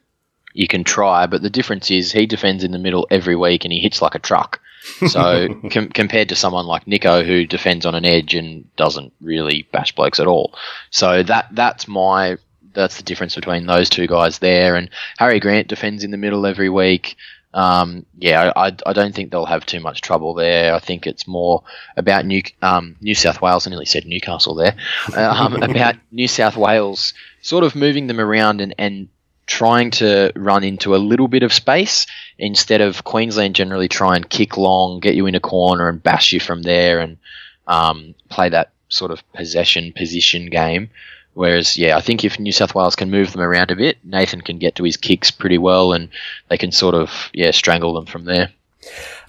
You 0.54 0.68
can 0.68 0.84
try, 0.84 1.26
but 1.26 1.42
the 1.42 1.50
difference 1.50 1.90
is 1.90 2.12
he 2.12 2.26
defends 2.26 2.62
in 2.62 2.72
the 2.72 2.78
middle 2.78 3.06
every 3.10 3.36
week 3.36 3.64
and 3.64 3.72
he 3.72 3.80
hits 3.80 4.02
like 4.02 4.14
a 4.14 4.18
truck. 4.18 4.60
So 5.08 5.48
com- 5.70 5.88
compared 5.88 6.28
to 6.28 6.36
someone 6.36 6.66
like 6.66 6.84
Nicho 6.84 7.24
who 7.24 7.46
defends 7.46 7.86
on 7.86 7.94
an 7.94 8.04
edge 8.04 8.34
and 8.34 8.74
doesn't 8.76 9.12
really 9.20 9.66
bash 9.72 9.92
blokes 9.94 10.20
at 10.20 10.26
all. 10.26 10.54
So 10.90 11.22
that 11.22 11.48
that's 11.52 11.88
my 11.88 12.36
that's 12.74 12.96
the 12.96 13.02
difference 13.02 13.34
between 13.34 13.66
those 13.66 13.88
two 13.88 14.06
guys 14.06 14.38
there. 14.38 14.76
And 14.76 14.90
Harry 15.18 15.40
Grant 15.40 15.68
defends 15.68 16.04
in 16.04 16.10
the 16.10 16.16
middle 16.16 16.46
every 16.46 16.68
week. 16.68 17.16
Um, 17.54 18.06
yeah, 18.18 18.52
I, 18.56 18.74
I 18.86 18.92
don't 18.92 19.14
think 19.14 19.30
they'll 19.30 19.44
have 19.44 19.66
too 19.66 19.80
much 19.80 20.00
trouble 20.00 20.34
there. 20.34 20.74
I 20.74 20.78
think 20.78 21.06
it's 21.06 21.26
more 21.26 21.62
about 21.96 22.24
New 22.24 22.42
um, 22.62 22.96
New 23.00 23.14
South 23.14 23.42
Wales. 23.42 23.66
I 23.66 23.70
nearly 23.70 23.84
said 23.84 24.06
Newcastle 24.06 24.54
there. 24.54 24.74
Um, 25.14 25.54
about 25.62 25.96
New 26.10 26.28
South 26.28 26.56
Wales 26.56 27.12
sort 27.42 27.64
of 27.64 27.74
moving 27.74 28.06
them 28.06 28.20
around 28.20 28.60
and, 28.60 28.74
and 28.78 29.08
trying 29.46 29.90
to 29.90 30.32
run 30.34 30.64
into 30.64 30.94
a 30.94 30.96
little 30.96 31.28
bit 31.28 31.42
of 31.42 31.52
space 31.52 32.06
instead 32.38 32.80
of 32.80 33.04
Queensland 33.04 33.54
generally 33.54 33.88
try 33.88 34.16
and 34.16 34.28
kick 34.28 34.56
long, 34.56 35.00
get 35.00 35.14
you 35.14 35.26
in 35.26 35.34
a 35.34 35.40
corner 35.40 35.88
and 35.88 36.02
bash 36.02 36.32
you 36.32 36.40
from 36.40 36.62
there 36.62 37.00
and 37.00 37.18
um, 37.66 38.14
play 38.30 38.48
that 38.48 38.72
sort 38.88 39.10
of 39.10 39.22
possession 39.32 39.92
position 39.92 40.46
game. 40.46 40.90
Whereas, 41.34 41.78
yeah, 41.78 41.96
I 41.96 42.00
think 42.00 42.24
if 42.24 42.38
New 42.38 42.52
South 42.52 42.74
Wales 42.74 42.96
can 42.96 43.10
move 43.10 43.32
them 43.32 43.40
around 43.40 43.70
a 43.70 43.76
bit, 43.76 43.98
Nathan 44.04 44.42
can 44.42 44.58
get 44.58 44.76
to 44.76 44.84
his 44.84 44.96
kicks 44.96 45.30
pretty 45.30 45.58
well, 45.58 45.92
and 45.92 46.08
they 46.48 46.58
can 46.58 46.72
sort 46.72 46.94
of 46.94 47.30
yeah 47.32 47.50
strangle 47.50 47.94
them 47.94 48.06
from 48.06 48.24
there. 48.24 48.50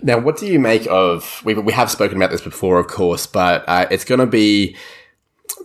Now, 0.01 0.19
what 0.19 0.37
do 0.37 0.47
you 0.47 0.59
make 0.59 0.87
of? 0.87 1.41
We 1.45 1.53
we 1.53 1.73
have 1.73 1.89
spoken 1.89 2.17
about 2.17 2.31
this 2.31 2.41
before, 2.41 2.79
of 2.79 2.87
course, 2.87 3.25
but 3.25 3.63
uh, 3.67 3.87
it's 3.89 4.05
going 4.05 4.19
to 4.19 4.25
be. 4.25 4.75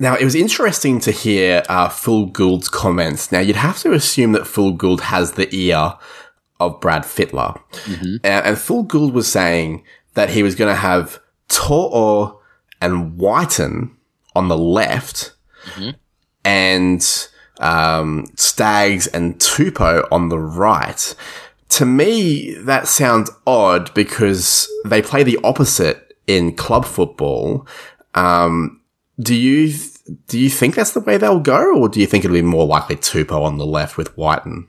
Now, 0.00 0.14
it 0.14 0.24
was 0.24 0.34
interesting 0.34 1.00
to 1.00 1.10
hear 1.10 1.62
uh, 1.68 1.88
Phil 1.88 2.26
Gould's 2.26 2.68
comments. 2.68 3.32
Now, 3.32 3.40
you'd 3.40 3.56
have 3.56 3.78
to 3.80 3.92
assume 3.92 4.32
that 4.32 4.46
Phil 4.46 4.72
Gould 4.72 5.00
has 5.00 5.32
the 5.32 5.52
ear 5.52 5.94
of 6.60 6.80
Brad 6.80 7.02
Fittler. 7.02 7.60
And, 8.24 8.46
and 8.46 8.58
Phil 8.58 8.82
Gould 8.82 9.14
was 9.14 9.30
saying 9.30 9.84
that 10.14 10.30
he 10.30 10.42
was 10.42 10.54
going 10.54 10.72
to 10.72 10.80
have 10.80 11.20
To'o 11.48 12.40
and 12.80 13.16
Wighton 13.16 13.96
on 14.36 14.48
the 14.48 14.58
left 14.58 15.32
and 16.48 17.28
um, 17.60 18.24
Staggs 18.36 19.06
and 19.08 19.38
Tupou 19.38 20.08
on 20.10 20.30
the 20.30 20.38
right. 20.38 21.14
To 21.70 21.84
me, 21.84 22.54
that 22.54 22.88
sounds 22.88 23.30
odd 23.46 23.92
because 23.92 24.66
they 24.86 25.02
play 25.02 25.22
the 25.22 25.38
opposite 25.44 26.16
in 26.26 26.56
club 26.56 26.86
football. 26.86 27.66
Um, 28.14 28.80
do 29.20 29.34
you 29.34 29.74
do 30.26 30.38
you 30.38 30.48
think 30.48 30.74
that's 30.74 30.92
the 30.92 31.00
way 31.00 31.18
they'll 31.18 31.38
go, 31.38 31.76
or 31.76 31.90
do 31.90 32.00
you 32.00 32.06
think 32.06 32.24
it'll 32.24 32.34
be 32.34 32.40
more 32.40 32.66
likely 32.66 32.96
Tupou 32.96 33.42
on 33.42 33.58
the 33.58 33.66
left 33.66 33.98
with 33.98 34.16
Wighton? 34.16 34.68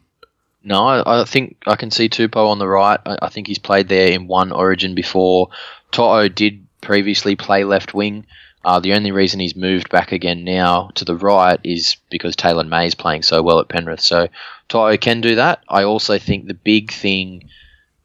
No, 0.62 1.02
I, 1.06 1.24
think 1.24 1.56
I 1.66 1.78
can 1.78 1.90
see 1.90 2.10
Tupou 2.10 2.50
on 2.50 2.60
the 2.60 2.68
right. 2.68 3.00
I, 3.06 3.18
I 3.22 3.30
think 3.30 3.48
he's 3.48 3.60
played 3.60 3.88
there 3.88 4.12
in 4.12 4.28
one 4.28 4.52
Origin 4.52 4.94
before. 4.94 5.50
To'o 5.92 6.28
did 6.28 6.68
previously 6.82 7.38
play 7.38 7.64
left 7.64 7.94
wing. 7.94 8.26
Uh, 8.70 8.80
the 8.80 8.94
only 8.94 9.12
reason 9.12 9.40
he's 9.40 9.56
moved 9.56 9.90
back 9.90 10.12
again 10.12 10.44
now 10.44 10.92
to 10.94 11.04
the 11.04 11.16
right 11.16 11.60
is 11.64 11.98
because 12.12 12.36
Taylor 12.36 12.64
May's 12.64 12.94
playing 12.94 13.24
so 13.24 13.42
well 13.42 13.60
at 13.60 13.68
Penrith. 13.68 14.00
So 14.00 14.28
To'o 14.68 14.96
can 14.96 15.22
do 15.22 15.34
that. 15.38 15.64
I 15.68 15.86
also 15.86 16.20
think 16.20 16.46
the 16.46 16.54
big 16.54 16.92
thing, 16.92 17.50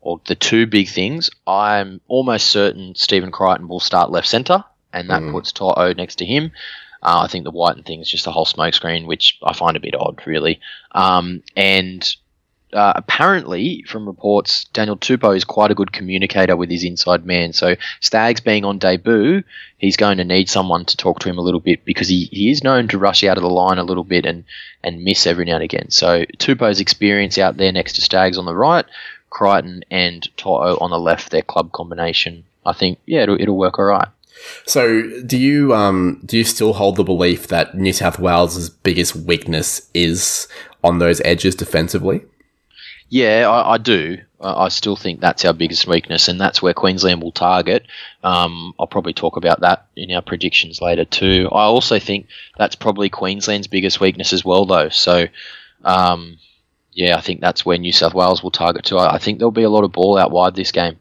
or 0.00 0.23
the 0.25 0.35
two 0.35 0.66
big 0.66 0.88
things, 0.88 1.28
I'm 1.47 2.00
almost 2.09 2.47
certain 2.47 2.94
Stephen 2.94 3.30
Crichton 3.30 3.68
will 3.68 3.78
start 3.78 4.11
left 4.11 4.26
centre, 4.26 4.64
and 4.90 5.11
that 5.11 5.30
puts 5.30 5.52
To'o 5.52 5.92
next 5.92 6.14
to 6.16 6.25
him. 6.25 6.50
Uh, 7.02 7.21
I 7.25 7.26
think 7.26 7.44
the 7.44 7.50
Wighton 7.50 7.83
thing 7.83 8.00
is 8.00 8.11
just 8.11 8.26
a 8.26 8.30
whole 8.30 8.47
smokescreen, 8.47 9.04
which 9.06 9.38
I 9.42 9.52
find 9.52 9.76
a 9.76 9.80
bit 9.80 9.94
odd, 9.94 10.23
really. 10.25 10.61
Um, 10.92 11.42
and 11.54 12.16
uh, 12.75 12.93
apparently, 12.97 13.85
from 13.87 14.07
reports, 14.07 14.64
Daniel 14.73 14.97
Tupou 14.97 15.37
is 15.37 15.45
quite 15.45 15.71
a 15.71 15.75
good 15.75 15.93
communicator 15.93 16.57
with 16.57 16.71
his 16.71 16.83
inside 16.83 17.25
man. 17.25 17.52
So 17.52 17.76
Staggs 18.00 18.40
being 18.40 18.64
on 18.64 18.78
debut, 18.78 19.45
he's 19.78 19.97
going 19.97 20.19
to 20.19 20.25
need 20.25 20.49
someone 20.49 20.85
to 20.87 20.97
talk 20.97 21.21
to 21.21 21.28
him 21.28 21.38
a 21.38 21.43
little 21.43 21.61
bit 21.61 21.85
because 21.85 22.09
he, 22.09 22.25
he 22.33 22.50
is 22.50 22.64
known 22.64 22.88
to 22.88 22.99
rush 22.99 23.23
out 23.23 23.37
of 23.37 23.43
the 23.43 23.49
line 23.49 23.78
a 23.78 23.85
little 23.85 24.02
bit 24.02 24.26
and, 24.26 24.45
and 24.83 25.04
miss 25.04 25.26
every 25.26 25.45
now 25.45 25.54
and 25.54 25.62
again. 25.62 25.90
So 25.90 26.25
Tupou's 26.38 26.81
experience 26.81 27.38
out 27.38 27.57
there 27.57 27.71
next 27.71 27.95
to 27.95 28.00
Staggs 28.00 28.38
on 28.38 28.45
the 28.45 28.57
right, 28.57 28.85
Crichton 29.31 29.85
and 29.90 30.28
To'o 30.37 30.76
on 30.81 30.90
the 30.90 30.99
left, 30.99 31.31
their 31.31 31.43
club 31.43 31.71
combination. 31.71 32.45
I 32.66 32.73
think 32.73 32.99
yeah, 33.07 33.23
it'll, 33.23 33.40
it'll 33.40 33.57
work 33.57 33.78
all 33.78 33.85
right. 33.85 34.09
So, 34.66 35.23
do 35.25 35.38
you 35.38 35.73
um 35.75 36.21
do 36.26 36.37
you 36.37 36.45
still 36.45 36.73
hold 36.73 36.97
the 36.97 37.04
belief 37.04 37.47
that 37.49 37.76
New 37.76 37.93
South 37.93 38.19
Wales' 38.19 38.69
biggest 38.69 39.14
weakness 39.14 39.88
is 39.95 40.49
on 40.83 40.99
those 40.99 41.21
edges 41.25 41.54
defensively? 41.54 42.23
Yeah, 43.08 43.49
I, 43.49 43.75
I 43.75 43.78
do. 43.78 44.18
I, 44.40 44.68
still 44.68 44.96
think 44.96 45.20
that's 45.20 45.44
our 45.44 45.54
biggest 45.54 45.87
weakness, 45.87 46.28
and 46.28 46.38
that's 46.40 46.61
where 46.61 46.75
Queensland 46.75 47.23
will 47.23 47.32
target. 47.32 47.87
Um, 48.23 48.75
I'll 48.78 48.87
probably 48.87 49.14
talk 49.14 49.37
about 49.37 49.61
that 49.61 49.87
in 49.96 50.12
our 50.12 50.20
predictions 50.20 50.82
later 50.82 51.04
too. 51.04 51.49
I 51.50 51.62
also 51.62 51.99
think 51.99 52.26
that's 52.58 52.75
probably 52.75 53.08
Queensland's 53.08 53.68
biggest 53.68 54.00
weakness 54.00 54.32
as 54.32 54.44
well, 54.44 54.66
though. 54.66 54.90
So, 54.90 55.26
um, 55.84 56.38
yeah, 56.92 57.16
I 57.16 57.20
think 57.20 57.40
that's 57.40 57.64
where 57.64 57.78
New 57.78 57.92
South 57.92 58.14
Wales 58.14 58.42
will 58.42 58.50
target 58.50 58.84
too. 58.84 58.99
I, 58.99 59.14
I 59.14 59.18
think 59.18 59.38
there'll 59.38 59.50
be 59.50 59.62
a 59.62 59.70
lot 59.70 59.84
of 59.84 59.92
ball 59.92 60.18
out 60.18 60.30
wide 60.30 60.54
this 60.54 60.73
game. 60.73 60.99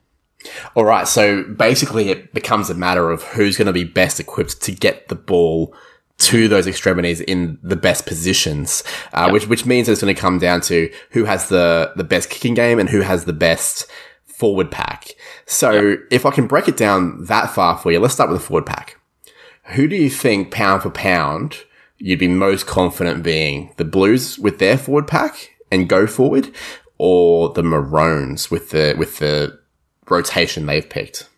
All 0.75 0.85
right, 0.85 1.07
so 1.07 1.43
basically, 1.43 2.09
it 2.09 2.33
becomes 2.33 2.69
a 2.69 2.75
matter 2.75 3.11
of 3.11 3.23
who's 3.23 3.57
going 3.57 3.67
to 3.67 3.73
be 3.73 3.85
best 3.85 4.19
equipped 4.19 4.61
to 4.61 4.71
get 4.71 5.07
the 5.07 5.15
ball 5.15 5.75
to 6.23 6.47
those 6.47 6.67
extremities 6.67 7.21
in 7.21 7.59
the 7.61 7.75
best 7.75 8.05
positions, 8.05 8.83
uh, 9.13 9.29
which 9.29 9.47
which 9.47 9.65
means 9.65 9.89
it's 9.89 10.01
going 10.01 10.13
to 10.13 10.19
come 10.19 10.39
down 10.39 10.61
to 10.61 10.91
who 11.11 11.25
has 11.25 11.49
the 11.49 11.91
the 11.95 12.03
best 12.03 12.29
kicking 12.29 12.53
game 12.53 12.79
and 12.79 12.89
who 12.89 13.01
has 13.01 13.25
the 13.25 13.33
best 13.33 13.87
forward 14.25 14.71
pack. 14.71 15.11
So, 15.45 15.97
if 16.11 16.25
I 16.25 16.31
can 16.31 16.47
break 16.47 16.67
it 16.67 16.77
down 16.77 17.25
that 17.25 17.49
far 17.51 17.77
for 17.77 17.91
you, 17.91 17.99
let's 17.99 18.13
start 18.13 18.29
with 18.29 18.41
the 18.41 18.47
forward 18.47 18.65
pack. 18.65 18.97
Who 19.75 19.87
do 19.87 19.95
you 19.95 20.09
think, 20.09 20.51
pound 20.51 20.81
for 20.81 20.89
pound, 20.89 21.59
you'd 21.97 22.19
be 22.19 22.27
most 22.27 22.67
confident 22.67 23.23
being 23.23 23.71
the 23.77 23.85
Blues 23.85 24.37
with 24.37 24.59
their 24.59 24.77
forward 24.77 25.07
pack 25.07 25.51
and 25.71 25.87
go 25.87 26.05
forward, 26.07 26.51
or 26.97 27.49
the 27.53 27.63
Maroons 27.63 28.51
with 28.51 28.71
the 28.71 28.95
with 28.97 29.19
the 29.19 29.57
rotation 30.09 30.65
they've 30.65 30.89
picked? 30.89 31.29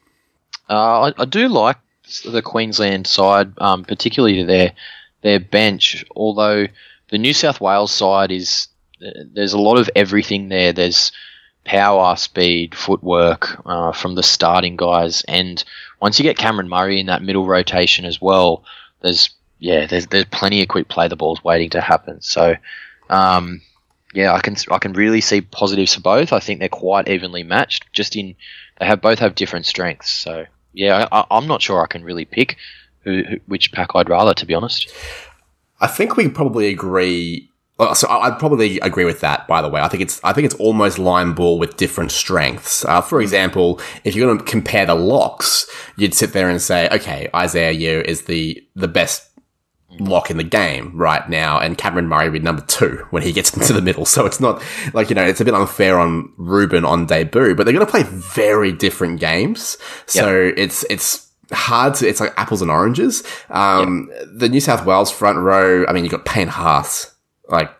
Uh, 0.70 1.01
I, 1.01 1.13
I 1.18 1.25
do 1.25 1.48
like 1.48 1.77
the 2.24 2.41
Queensland 2.41 3.07
side, 3.07 3.53
um, 3.59 3.83
particularly 3.83 4.43
their 4.43 4.74
their 5.21 5.39
bench. 5.39 6.05
Although 6.15 6.67
the 7.09 7.17
New 7.17 7.33
South 7.33 7.62
Wales 7.62 7.91
side 7.91 8.31
is 8.31 8.67
there's 9.00 9.53
a 9.53 9.59
lot 9.59 9.77
of 9.77 9.89
everything 9.95 10.50
there. 10.50 10.74
There's 10.74 11.12
power, 11.63 12.15
speed, 12.15 12.75
footwork 12.75 13.62
uh, 13.65 13.91
from 13.91 14.15
the 14.15 14.24
starting 14.24 14.75
guys, 14.75 15.24
and 15.27 15.63
once 16.00 16.19
you 16.19 16.24
get 16.24 16.38
Cameron 16.38 16.69
Murray 16.69 17.00
in 17.00 17.07
that 17.07 17.24
middle 17.24 17.45
rotation 17.45 18.05
as 18.05 18.21
well, 18.21 18.63
there's 19.01 19.29
yeah, 19.59 19.88
there's 19.88 20.07
there's 20.07 20.25
plenty 20.25 20.62
of 20.62 20.67
quick 20.67 20.88
play 20.88 21.07
the 21.07 21.15
balls 21.15 21.43
waiting 21.43 21.69
to 21.71 21.81
happen. 21.81 22.21
So. 22.21 22.55
Um, 23.07 23.62
yeah, 24.15 24.33
I 24.33 24.39
can 24.39 24.55
I 24.71 24.79
can 24.79 24.93
really 24.93 25.19
see 25.19 25.41
positives 25.41 25.93
for 25.93 26.01
both. 26.01 26.31
I 26.31 26.39
think 26.39 26.59
they're 26.59 26.69
quite 26.69 27.09
evenly 27.09 27.43
matched. 27.43 27.91
Just 27.91 28.15
in 28.15 28.35
they 28.79 28.85
have 28.85 29.01
both 29.01 29.19
have 29.19 29.35
different 29.35 29.65
strengths. 29.65 30.09
So 30.09 30.45
yeah, 30.75 31.08
I, 31.12 31.25
I'm 31.32 31.48
not 31.48 31.62
sure 31.62 31.82
I 31.82 31.88
can 31.88 32.03
really 32.03 32.25
pick 32.25 32.58
who, 33.03 33.24
who, 33.24 33.38
which 33.48 33.72
pack 33.72 33.89
I'd 33.96 34.10
rather, 34.10 34.34
to 34.34 34.46
be 34.46 34.53
honest. 34.53 34.91
I 35.79 35.88
think 35.88 36.17
we 36.17 36.29
probably 36.29 36.67
agree. 36.67 37.50
So 37.94 38.08
I'd 38.08 38.39
probably 38.39 38.79
agree 38.79 39.03
with 39.03 39.20
that. 39.20 39.48
By 39.48 39.62
the 39.62 39.67
way, 39.67 39.82
I 39.82 39.89
think 39.89 40.01
it's 40.01 40.24
I 40.24 40.32
think 40.32 40.46
it's 40.46 40.55
almost 40.55 40.98
line 40.98 41.34
ball 41.34 41.60
with 41.60 41.75
different 41.75 42.12
strengths. 42.12 42.86
Uh, 42.86 43.01
for 43.01 43.22
example, 43.22 43.82
if 44.05 44.15
you're 44.15 44.27
going 44.27 44.38
to 44.38 44.46
compare 44.46 44.86
the 44.86 44.96
locks, 44.96 45.70
you'd 45.98 46.13
sit 46.13 46.32
there 46.32 46.50
and 46.50 46.62
say, 46.62 46.88
okay, 46.89 47.29
Isaah 47.34 47.74
Yeo 47.74 48.00
is 48.00 48.24
the 48.24 48.65
the 48.75 48.88
best 48.88 49.29
lock 50.00 50.30
in 50.30 50.38
the 50.38 50.44
game 50.44 50.92
right 50.96 51.28
now, 51.30 51.60
and 51.60 51.78
Cameron 51.78 52.08
Murray 52.08 52.25
would 52.25 52.34
be 52.34 52.40
number 52.40 52.64
two 52.64 53.06
when 53.10 53.24
he 53.24 53.32
gets 53.32 53.54
into 53.58 53.74
the 53.74 53.82
middle. 53.82 54.06
So 54.06 54.25
it's 54.25 54.40
not 54.40 54.62
like, 54.94 55.10
you 55.10 55.16
know, 55.16 55.24
it's 55.24 55.42
a 55.42 55.46
bit 55.46 55.54
unfair 55.54 56.00
on 56.00 56.32
Reuben 56.38 56.86
on 56.86 57.06
debut, 57.06 57.56
but 57.56 57.64
they're 57.64 57.74
going 57.74 57.86
to 57.86 57.92
play 57.92 58.04
very 58.04 58.72
different 58.72 59.20
games. 59.20 59.78
So 60.06 60.54
it's, 60.56 60.86
it's, 60.90 61.25
hard 61.52 61.94
to, 61.94 62.08
it's 62.08 62.20
like 62.20 62.34
apples 62.38 62.64
and 62.64 62.72
oranges. 62.72 63.24
Um, 63.52 64.12
the 64.25 64.50
New 64.50 64.60
South 64.60 64.84
Wales 64.84 65.12
front 65.12 65.38
row, 65.38 65.86
I 65.88 65.94
mean, 65.94 66.04
you've 66.04 66.12
got 66.12 66.25
Payne 66.25 66.48
Haas, 66.48 67.14
like, 67.50 67.72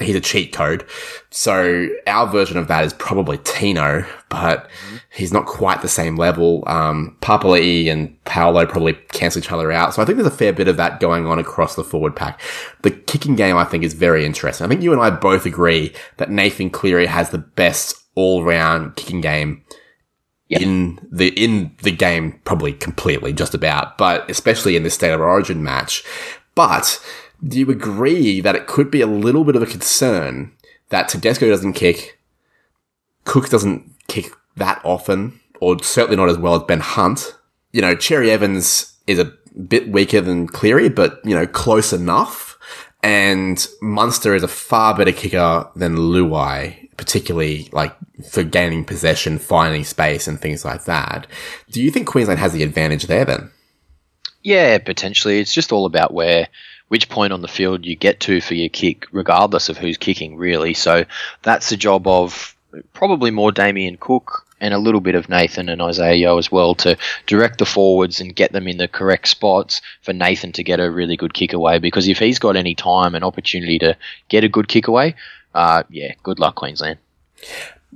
he's 0.00 0.16
a 0.16 0.20
cheat 0.20 0.52
code. 0.52 0.84
So 1.30 1.88
our 2.06 2.26
version 2.26 2.56
of 2.56 2.68
that 2.68 2.84
is 2.84 2.92
probably 2.94 3.38
Tino, 3.38 4.04
but 4.32 4.70
he's 5.10 5.32
not 5.32 5.44
quite 5.44 5.82
the 5.82 5.88
same 5.88 6.16
level. 6.16 6.64
Um, 6.66 7.16
Papali'i 7.20 7.92
and 7.92 8.22
Paulo 8.24 8.64
probably 8.64 8.94
cancel 9.12 9.40
each 9.40 9.52
other 9.52 9.70
out. 9.70 9.92
So 9.92 10.00
I 10.00 10.06
think 10.06 10.16
there's 10.16 10.26
a 10.26 10.36
fair 10.36 10.54
bit 10.54 10.68
of 10.68 10.78
that 10.78 11.00
going 11.00 11.26
on 11.26 11.38
across 11.38 11.74
the 11.74 11.84
forward 11.84 12.16
pack. 12.16 12.40
The 12.80 12.90
kicking 12.90 13.36
game, 13.36 13.58
I 13.58 13.64
think, 13.64 13.84
is 13.84 13.92
very 13.92 14.24
interesting. 14.24 14.64
I 14.64 14.68
think 14.68 14.82
you 14.82 14.92
and 14.92 15.02
I 15.02 15.10
both 15.10 15.44
agree 15.44 15.92
that 16.16 16.30
Nathan 16.30 16.70
Cleary 16.70 17.06
has 17.06 17.28
the 17.28 17.38
best 17.38 17.94
all 18.14 18.42
round 18.42 18.96
kicking 18.96 19.20
game 19.20 19.62
in 20.48 20.98
the 21.10 21.28
in 21.28 21.74
the 21.82 21.92
game 21.92 22.38
probably 22.44 22.74
completely 22.74 23.32
just 23.32 23.54
about 23.54 23.96
but 23.96 24.28
especially 24.30 24.76
in 24.76 24.82
this 24.82 24.92
state 24.92 25.10
of 25.10 25.18
origin 25.18 25.62
match 25.62 26.04
but 26.54 27.02
do 27.42 27.58
you 27.58 27.70
agree 27.70 28.38
that 28.38 28.54
it 28.54 28.66
could 28.66 28.90
be 28.90 29.00
a 29.00 29.06
little 29.06 29.44
bit 29.44 29.56
of 29.56 29.62
a 29.62 29.66
concern 29.66 30.52
that 30.90 31.08
Tedesco 31.08 31.48
doesn't 31.48 31.72
kick 31.72 32.18
Cook 33.24 33.48
doesn't 33.48 33.91
kick 34.08 34.32
that 34.56 34.80
often 34.84 35.40
or 35.60 35.82
certainly 35.82 36.16
not 36.16 36.28
as 36.28 36.38
well 36.38 36.54
as 36.54 36.62
Ben 36.62 36.80
Hunt 36.80 37.36
you 37.72 37.80
know 37.80 37.94
Cherry 37.94 38.30
Evans 38.30 38.94
is 39.06 39.18
a 39.18 39.32
bit 39.68 39.88
weaker 39.88 40.20
than 40.20 40.46
Cleary 40.46 40.88
but 40.88 41.20
you 41.24 41.34
know 41.34 41.46
close 41.46 41.92
enough 41.92 42.52
and 43.02 43.66
Munster 43.80 44.34
is 44.34 44.42
a 44.42 44.48
far 44.48 44.96
better 44.96 45.12
kicker 45.12 45.68
than 45.74 45.96
Luai, 45.96 46.88
particularly 46.96 47.68
like 47.72 47.94
for 48.30 48.44
gaining 48.44 48.84
possession, 48.84 49.38
finding 49.38 49.84
space, 49.84 50.28
and 50.28 50.40
things 50.40 50.64
like 50.64 50.84
that. 50.84 51.26
Do 51.70 51.82
you 51.82 51.90
think 51.90 52.06
Queensland 52.06 52.38
has 52.38 52.52
the 52.52 52.62
advantage 52.62 53.04
there 53.04 53.24
then? 53.24 53.50
Yeah, 54.42 54.78
potentially. 54.78 55.40
It's 55.40 55.52
just 55.52 55.72
all 55.72 55.86
about 55.86 56.14
where 56.14 56.48
which 56.88 57.08
point 57.08 57.32
on 57.32 57.42
the 57.42 57.48
field 57.48 57.86
you 57.86 57.96
get 57.96 58.20
to 58.20 58.40
for 58.40 58.54
your 58.54 58.68
kick, 58.68 59.06
regardless 59.12 59.68
of 59.68 59.78
who's 59.78 59.96
kicking, 59.96 60.36
really. 60.36 60.74
So 60.74 61.04
that's 61.42 61.70
the 61.70 61.76
job 61.76 62.06
of 62.06 62.54
probably 62.92 63.30
more 63.30 63.52
Damien 63.52 63.96
Cook 63.98 64.46
and 64.60 64.72
a 64.72 64.78
little 64.78 65.00
bit 65.00 65.16
of 65.16 65.28
Nathan 65.28 65.68
and 65.68 65.82
Isaah 65.82 66.14
Yeo 66.14 66.38
as 66.38 66.50
well 66.52 66.74
to 66.76 66.96
direct 67.26 67.58
the 67.58 67.66
forwards 67.66 68.20
and 68.20 68.34
get 68.34 68.52
them 68.52 68.68
in 68.68 68.76
the 68.76 68.88
correct 68.88 69.28
spots 69.28 69.80
for 70.02 70.12
Nathan 70.12 70.52
to 70.52 70.62
get 70.62 70.80
a 70.80 70.90
really 70.90 71.16
good 71.16 71.34
kick 71.34 71.52
away. 71.52 71.78
Because 71.78 72.08
if 72.08 72.18
he's 72.18 72.38
got 72.38 72.56
any 72.56 72.74
time 72.74 73.14
and 73.14 73.24
opportunity 73.24 73.78
to 73.80 73.96
get 74.28 74.44
a 74.44 74.48
good 74.48 74.68
kick 74.68 74.86
away, 74.86 75.16
uh, 75.54 75.82
yeah, 75.90 76.14
good 76.22 76.38
luck, 76.38 76.54
Queensland. 76.54 76.98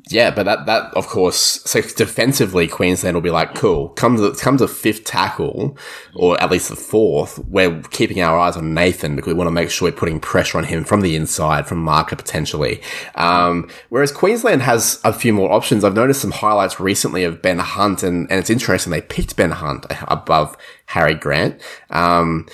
Yeah, 0.09 0.31
but 0.31 0.45
that, 0.45 0.67
that, 0.67 0.95
of 0.95 1.07
course, 1.09 1.37
so 1.65 1.81
defensively, 1.81 2.69
Queensland 2.69 3.15
will 3.17 3.23
be 3.23 3.31
like, 3.31 3.55
cool, 3.55 3.89
comes 3.91 4.41
comes 4.41 4.61
a 4.61 4.69
fifth 4.69 5.05
tackle, 5.05 5.77
or 6.15 6.41
at 6.41 6.51
least 6.51 6.69
the 6.69 6.77
fourth, 6.77 7.39
we're 7.49 7.81
keeping 7.91 8.21
our 8.21 8.39
eyes 8.39 8.57
on 8.57 8.75
Nathan 8.75 9.17
because 9.17 9.33
we 9.33 9.35
want 9.35 9.49
to 9.49 9.53
make 9.53 9.71
sure 9.71 9.89
we're 9.89 9.97
putting 9.97 10.21
pressure 10.21 10.59
on 10.59 10.65
him 10.65 10.85
from 10.85 11.01
the 11.01 11.17
inside, 11.17 11.67
from 11.67 11.79
marker 11.79 12.15
potentially. 12.15 12.83
Um, 13.15 13.71
whereas 13.89 14.13
Queensland 14.13 14.63
has 14.63 15.01
a 15.03 15.13
few 15.13 15.33
more 15.33 15.51
options. 15.51 15.83
I've 15.83 15.95
noticed 15.95 16.21
some 16.21 16.31
highlights 16.31 16.79
recently 16.79 17.25
of 17.25 17.41
Ben 17.41 17.59
Hunt, 17.59 18.03
and, 18.03 18.31
and 18.31 18.39
it's 18.39 18.51
interesting, 18.51 18.93
they 18.93 19.01
picked 19.01 19.35
Ben 19.35 19.51
Hunt 19.51 19.87
above 20.07 20.57
Harry 20.87 21.15
Grant. 21.15 21.61
Um, 21.91 22.47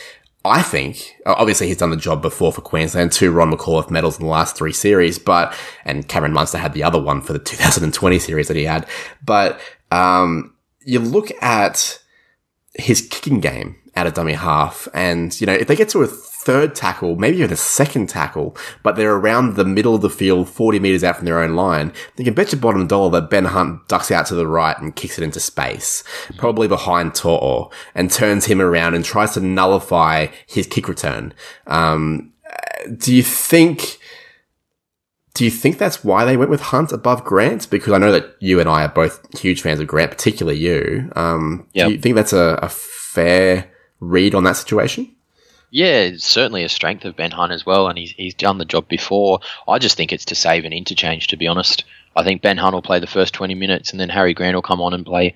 I 0.44 0.62
think, 0.62 1.16
obviously 1.25 1.68
he's 1.68 1.76
done 1.76 1.90
the 1.90 1.96
job 1.96 2.20
before 2.20 2.52
for 2.52 2.62
Queensland, 2.62 3.12
two 3.12 3.30
Ron 3.30 3.52
McAuliffe 3.52 3.90
medals 3.90 4.18
in 4.18 4.25
the 4.25 4.30
last 4.30 4.56
three 4.56 4.72
series, 4.72 5.18
but, 5.18 5.54
and 5.84 6.08
Cameron 6.08 6.32
Munster 6.32 6.58
had 6.58 6.72
the 6.72 6.82
other 6.82 7.00
one 7.00 7.20
for 7.20 7.32
the 7.32 7.38
2020 7.38 8.18
series 8.18 8.49
that 8.49 8.56
he 8.56 8.64
had. 8.64 8.87
But, 9.25 9.61
um, 9.90 10.54
you 10.84 10.99
look 10.99 11.30
at 11.42 12.00
his 12.75 13.02
kicking 13.02 13.38
game 13.40 13.76
out 13.94 14.06
of 14.06 14.14
dummy 14.14 14.32
half 14.32 14.88
and, 14.94 15.38
you 15.40 15.46
know, 15.46 15.52
if 15.52 15.68
they 15.68 15.76
get 15.76 15.90
to 15.90 16.02
a 16.02 16.08
third 16.44 16.75
tackle, 16.75 17.16
maybe 17.16 17.38
even 17.38 17.52
a 17.52 17.56
second 17.56 18.08
tackle, 18.08 18.56
but 18.82 18.96
they're 18.96 19.14
around 19.14 19.54
the 19.54 19.64
middle 19.64 19.94
of 19.94 20.02
the 20.02 20.11
field, 20.11 20.49
40 20.49 20.80
meters 20.80 21.04
out 21.04 21.16
from 21.16 21.25
their 21.25 21.40
own 21.40 21.54
line, 21.54 21.92
you 22.16 22.25
can 22.25 22.34
bet 22.34 22.52
your 22.52 22.61
bottom 22.61 22.87
dollar 22.87 23.11
that 23.11 23.30
Ben 23.30 23.44
Hunt 23.44 23.87
ducks 23.87 24.11
out 24.11 24.26
to 24.26 24.34
the 24.34 24.46
right 24.46 24.78
and 24.78 24.96
kicks 24.96 25.18
it 25.18 25.25
into 25.25 25.38
space, 25.38 26.02
probably 26.37 26.66
behind 26.66 27.14
To'o, 27.14 27.70
and 27.94 28.11
turns 28.11 28.46
him 28.46 28.61
around 28.61 28.94
and 28.94 29.04
tries 29.04 29.34
to 29.34 29.40
nullify 29.40 30.26
his 30.46 30.66
kick 30.66 30.88
return. 30.88 31.32
Um, 31.68 32.32
do 32.96 33.14
you 33.14 33.22
think, 33.22 33.99
do 35.34 35.44
you 35.44 35.50
think 35.50 35.78
that's 35.78 36.02
why 36.02 36.25
they 36.25 36.37
went 36.37 36.50
with 36.50 36.61
Hunt 36.61 36.90
above 36.90 37.25
Grant? 37.25 37.70
Because 37.70 37.92
I 37.92 37.99
know 37.99 38.11
that 38.11 38.37
you 38.40 38.58
and 38.58 38.68
I 38.68 38.84
are 38.84 38.88
both 38.88 39.38
huge 39.38 39.62
fans 39.62 39.78
of 39.78 39.87
Grant, 39.87 40.11
particularly 40.11 40.58
you. 40.58 41.12
Um, 41.14 41.68
yep. 41.72 41.87
do 41.87 41.92
you 41.94 42.00
think 42.00 42.16
that's 42.16 42.32
a, 42.32 42.58
a 42.61 42.68
fair 42.68 43.70
read 44.00 44.34
on 44.34 44.42
that 44.42 44.56
situation? 44.56 45.14
Yeah, 45.75 46.00
it's 46.00 46.26
certainly 46.26 46.64
a 46.64 46.69
strength 46.69 47.07
of 47.07 47.17
Ben 47.17 47.31
Hunt 47.31 47.50
as 47.50 47.64
well, 47.64 47.88
and 47.88 47.97
he's, 47.97 48.11
he's 48.11 48.35
done 48.35 48.59
the 48.59 48.67
job 48.67 48.88
before. 48.88 49.41
I 49.67 49.79
just 49.79 49.97
think 49.97 50.12
it's 50.12 50.26
to 50.26 50.35
save 50.35 50.67
an 50.67 50.75
interchange, 50.75 51.29
to 51.29 51.38
be 51.38 51.49
honest. 51.49 51.85
I 52.14 52.23
think 52.25 52.43
Ben 52.43 52.59
Hunt 52.59 52.75
will 52.75 52.83
play 52.83 53.00
the 53.00 53.07
first 53.07 53.33
20 53.33 53.55
minutes, 53.55 53.91
and 53.91 53.99
then 53.99 54.11
Harry 54.11 54.35
Grant 54.35 54.55
will 54.55 54.61
come 54.61 54.83
on 54.83 54.93
and 54.93 55.07
play 55.07 55.35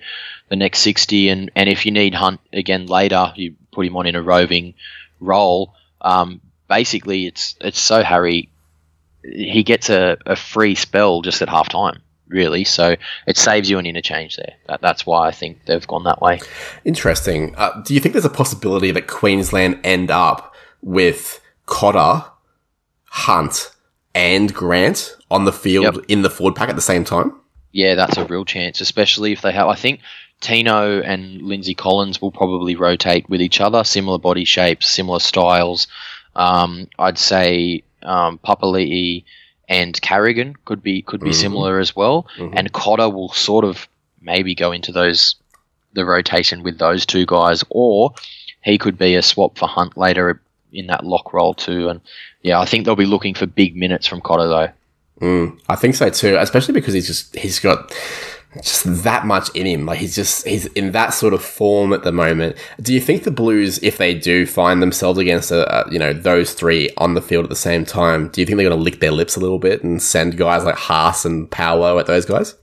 the 0.49 0.55
next 0.55 0.81
60. 0.81 1.29
And, 1.29 1.51
and 1.55 1.67
if 1.67 1.87
you 1.87 1.91
need 1.91 2.13
Hunt 2.13 2.39
again 2.53 2.85
later, 2.85 3.33
you 3.35 3.55
put 3.71 3.87
him 3.87 3.97
on 3.97 4.05
in 4.05 4.15
a 4.15 4.21
roving 4.21 4.75
role. 5.19 5.73
Um, 6.01 6.39
basically, 6.67 7.25
it's 7.25 7.55
it's 7.59 7.79
so 7.79 8.03
Harry, 8.03 8.49
he 9.23 9.63
gets 9.63 9.89
a, 9.89 10.19
a 10.23 10.35
free 10.35 10.75
spell 10.75 11.23
just 11.23 11.41
at 11.41 11.49
half 11.49 11.67
time 11.67 12.03
really. 12.29 12.63
So 12.63 12.95
it 13.25 13.37
saves 13.37 13.69
you 13.69 13.79
an 13.79 13.85
interchange 13.85 14.35
there. 14.37 14.53
That, 14.67 14.81
that's 14.81 15.05
why 15.05 15.27
I 15.27 15.31
think 15.31 15.65
they've 15.65 15.87
gone 15.87 16.03
that 16.03 16.21
way. 16.21 16.39
Interesting. 16.85 17.55
Uh, 17.55 17.81
do 17.81 17.93
you 17.93 17.99
think 17.99 18.13
there's 18.13 18.25
a 18.25 18.29
possibility 18.29 18.91
that 18.91 19.07
Queensland 19.07 19.79
end 19.83 20.11
up 20.11 20.53
with 20.81 21.41
Cotter, 21.65 22.25
Hunt, 23.05 23.71
and 24.13 24.53
Grant 24.53 25.15
on 25.29 25.45
the 25.45 25.53
field 25.53 25.95
yep. 25.95 26.05
in 26.07 26.21
the 26.21 26.29
forward 26.29 26.55
pack 26.55 26.69
at 26.69 26.75
the 26.75 26.81
same 26.81 27.03
time? 27.03 27.33
Yeah, 27.71 27.95
that's 27.95 28.17
a 28.17 28.25
real 28.25 28.45
chance, 28.45 28.81
especially 28.81 29.33
if 29.33 29.41
they 29.41 29.51
have. 29.51 29.67
I 29.67 29.75
think 29.75 29.99
Tino 30.41 31.01
and 31.01 31.41
Lindsay 31.41 31.75
Collins 31.75 32.21
will 32.21 32.31
probably 32.31 32.75
rotate 32.75 33.29
with 33.29 33.41
each 33.41 33.59
other, 33.61 33.83
similar 33.83 34.17
body 34.17 34.45
shapes, 34.45 34.89
similar 34.89 35.19
styles. 35.19 35.87
Um, 36.35 36.87
I'd 36.97 37.17
say 37.17 37.83
um, 38.03 38.39
Papali'i 38.39 39.25
and 39.67 39.99
Carrigan 40.01 40.55
could 40.65 40.81
be 40.81 41.01
could 41.01 41.19
be 41.19 41.31
mm-hmm. 41.31 41.41
similar 41.41 41.79
as 41.79 41.95
well. 41.95 42.27
Mm-hmm. 42.37 42.57
And 42.57 42.73
Cotter 42.73 43.09
will 43.09 43.29
sort 43.29 43.65
of 43.65 43.87
maybe 44.21 44.55
go 44.55 44.71
into 44.71 44.91
those 44.91 45.35
the 45.93 46.05
rotation 46.05 46.63
with 46.63 46.77
those 46.77 47.05
two 47.05 47.25
guys, 47.25 47.63
or 47.69 48.13
he 48.61 48.77
could 48.77 48.97
be 48.97 49.15
a 49.15 49.21
swap 49.21 49.57
for 49.57 49.67
Hunt 49.67 49.97
later 49.97 50.41
in 50.71 50.87
that 50.87 51.05
lock 51.05 51.33
role 51.33 51.53
too. 51.53 51.89
And 51.89 52.01
yeah, 52.41 52.59
I 52.59 52.65
think 52.65 52.85
they'll 52.85 52.95
be 52.95 53.05
looking 53.05 53.33
for 53.33 53.45
big 53.45 53.75
minutes 53.75 54.07
from 54.07 54.21
Cotter 54.21 54.47
though. 54.47 54.69
Mm, 55.21 55.59
I 55.67 55.75
think 55.75 55.95
so 55.95 56.09
too, 56.09 56.37
especially 56.37 56.73
because 56.73 56.93
he's 56.93 57.07
just 57.07 57.35
he's 57.35 57.59
got 57.59 57.93
just 58.61 59.03
that 59.03 59.25
much 59.25 59.49
in 59.55 59.65
him. 59.65 59.85
Like 59.85 59.99
he's 59.99 60.15
just 60.15 60.47
he's 60.47 60.65
in 60.67 60.91
that 60.91 61.09
sort 61.09 61.33
of 61.33 61.43
form 61.43 61.93
at 61.93 62.03
the 62.03 62.11
moment. 62.11 62.55
Do 62.81 62.93
you 62.93 63.01
think 63.01 63.23
the 63.23 63.31
Blues, 63.31 63.79
if 63.79 63.97
they 63.97 64.13
do 64.13 64.45
find 64.45 64.81
themselves 64.81 65.19
against 65.19 65.51
a, 65.51 65.87
a 65.87 65.91
you 65.91 65.99
know 65.99 66.13
those 66.13 66.53
three 66.53 66.89
on 66.97 67.13
the 67.13 67.21
field 67.21 67.43
at 67.45 67.49
the 67.49 67.55
same 67.55 67.85
time, 67.85 68.29
do 68.29 68.41
you 68.41 68.47
think 68.47 68.57
they're 68.57 68.67
going 68.67 68.77
to 68.77 68.83
lick 68.83 68.99
their 68.99 69.11
lips 69.11 69.35
a 69.35 69.39
little 69.39 69.59
bit 69.59 69.83
and 69.83 70.01
send 70.01 70.37
guys 70.37 70.63
like 70.63 70.75
Haas 70.75 71.25
and 71.25 71.49
Paulo 71.49 71.99
at 71.99 72.05
those 72.07 72.25
guys? 72.25 72.55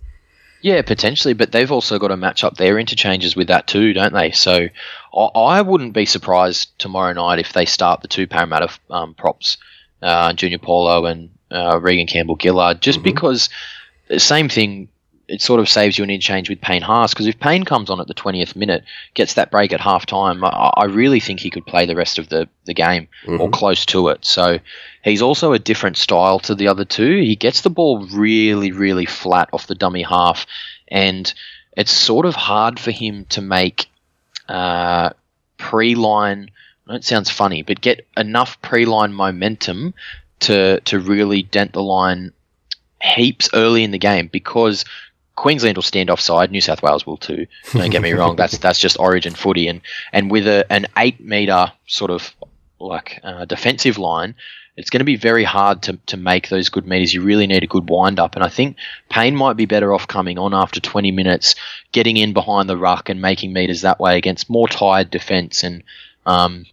Yeah, 0.65 0.81
potentially, 0.81 1.35
but 1.35 1.53
they've 1.53 1.71
also 1.71 1.99
got 1.99 2.09
to 2.09 2.17
match 2.17 2.43
up 2.43 2.57
their 2.57 2.79
interchanges 2.79 3.37
with 3.37 3.49
that 3.49 3.67
too, 3.67 3.93
don't 3.93 4.15
they? 4.15 4.31
So 4.31 4.69
I 5.15 5.61
wouldn't 5.61 5.93
be 5.93 6.07
surprised 6.07 6.79
tomorrow 6.79 7.13
night 7.13 7.39
if 7.39 7.53
they 7.53 7.67
start 7.67 8.01
the 8.01 8.09
two 8.09 8.27
Parramatta 8.27 8.71
um, 8.89 9.13
props, 9.13 9.59
uh, 10.01 10.33
Junior 10.33 10.57
Paulo 10.57 11.05
and 11.05 11.29
uh, 11.51 11.79
Reagan 11.83 12.07
Campbell 12.07 12.39
Gillard, 12.41 12.81
just 12.81 13.01
mm-hmm. 13.01 13.05
because 13.05 13.51
the 14.09 14.19
same 14.19 14.49
thing 14.49 14.89
it 15.29 15.41
sort 15.41 15.61
of 15.61 15.69
saves 15.69 15.97
you 15.97 16.05
an 16.05 16.11
interchange 16.11 16.51
with 16.51 16.61
Payne 16.61 16.83
Haas 16.83 17.15
because 17.15 17.27
if 17.27 17.39
Payne 17.39 17.65
comes 17.65 17.91
on 17.91 18.01
at 18.01 18.07
the 18.07 18.15
20th 18.15 18.55
minute, 18.57 18.85
gets 19.15 19.35
that 19.35 19.51
break 19.51 19.73
at 19.73 19.81
half 19.81 20.07
time, 20.07 20.45
I, 20.45 20.73
I 20.77 20.85
really 20.85 21.21
think 21.21 21.41
he 21.41 21.51
could 21.51 21.67
play 21.67 21.87
the 21.87 21.97
rest 21.97 22.19
of 22.19 22.29
the, 22.29 22.49
the 22.67 22.75
game 22.75 23.09
mm-hmm. 23.25 23.41
or 23.41 23.51
close 23.51 23.87
to 23.87 24.09
it. 24.09 24.25
So 24.25 24.59
he's 25.03 25.23
also 25.23 25.53
a 25.53 25.59
different 25.59 25.97
style 25.97 26.41
to 26.41 26.55
the 26.55 26.69
other 26.69 26.85
two. 26.85 27.17
He 27.17 27.37
gets 27.37 27.63
the 27.63 27.71
ball 27.71 28.07
really, 28.07 28.73
really 28.73 29.07
flat 29.07 29.49
off 29.53 29.67
the 29.67 29.75
dummy 29.75 30.03
half, 30.03 30.47
and 30.89 31.33
it's 31.77 31.93
sort 31.93 32.27
of 32.27 32.35
hard 32.35 32.79
for 32.79 32.91
him 32.91 33.25
to 33.31 33.41
make 33.41 33.87
uh, 34.49 35.11
pre 35.57 35.95
line. 35.95 36.51
It 36.89 37.05
sounds 37.05 37.31
funny, 37.31 37.63
but 37.63 37.81
get 37.81 38.07
enough 38.17 38.61
pre 38.61 38.85
line 38.85 39.15
momentum 39.15 39.95
to 40.41 40.81
to 40.81 40.99
really 40.99 41.43
dent 41.43 41.73
the 41.73 41.83
line 41.83 42.33
heaps 43.03 43.51
early 43.53 43.85
in 43.85 43.91
the 43.91 43.99
game 43.99 44.29
because 44.33 44.85
Queensland 45.37 45.77
will 45.77 45.83
stand 45.83 46.11
offside. 46.11 46.51
New 46.51 46.61
South 46.61 46.83
Wales 46.83 47.07
will 47.07 47.17
too. 47.17 47.47
Don't 47.73 47.91
get 47.91 48.03
me 48.03 48.13
wrong. 48.15 48.37
That's 48.37 48.59
that's 48.59 48.79
just 48.79 48.99
Origin 48.99 49.35
footy, 49.35 49.69
and 49.69 49.81
and 50.13 50.31
with 50.31 50.47
a, 50.47 50.71
an 50.73 50.87
eight 50.97 51.21
meter 51.21 51.73
sort 51.87 52.11
of 52.11 52.35
like 52.79 53.21
uh, 53.23 53.45
defensive 53.45 53.99
line, 53.99 54.35
it's 54.77 54.91
going 54.91 55.01
to 55.01 55.05
be 55.05 55.17
very 55.17 55.45
hard 55.45 55.83
to, 55.83 55.99
to 56.07 56.17
make 56.17 56.49
those 56.49 56.69
good 56.69 56.87
meters. 56.87 57.15
You 57.15 57.23
really 57.23 57.47
need 57.47 57.63
a 57.63 57.69
good 57.69 57.89
wind 57.89 58.19
up, 58.19 58.35
and 58.35 58.45
I 58.45 58.49
think 58.49 58.77
Payne 59.09 59.37
might 59.37 59.57
be 59.57 59.67
better 59.67 59.93
off 59.93 60.09
coming 60.09 60.39
on 60.39 60.55
after 60.55 60.81
20 60.81 61.11
minutes, 61.11 61.55
getting 61.93 62.17
in 62.17 62.33
behind 62.33 62.69
the 62.69 62.77
ruck 62.77 63.09
and 63.09 63.21
making 63.21 63.53
meters 63.53 63.83
that 63.83 64.01
way 64.01 64.17
against 64.19 64.51
more 64.51 64.69
tired 64.69 65.11
defence 65.11 65.63
and 65.63 65.83
um, 66.27 66.67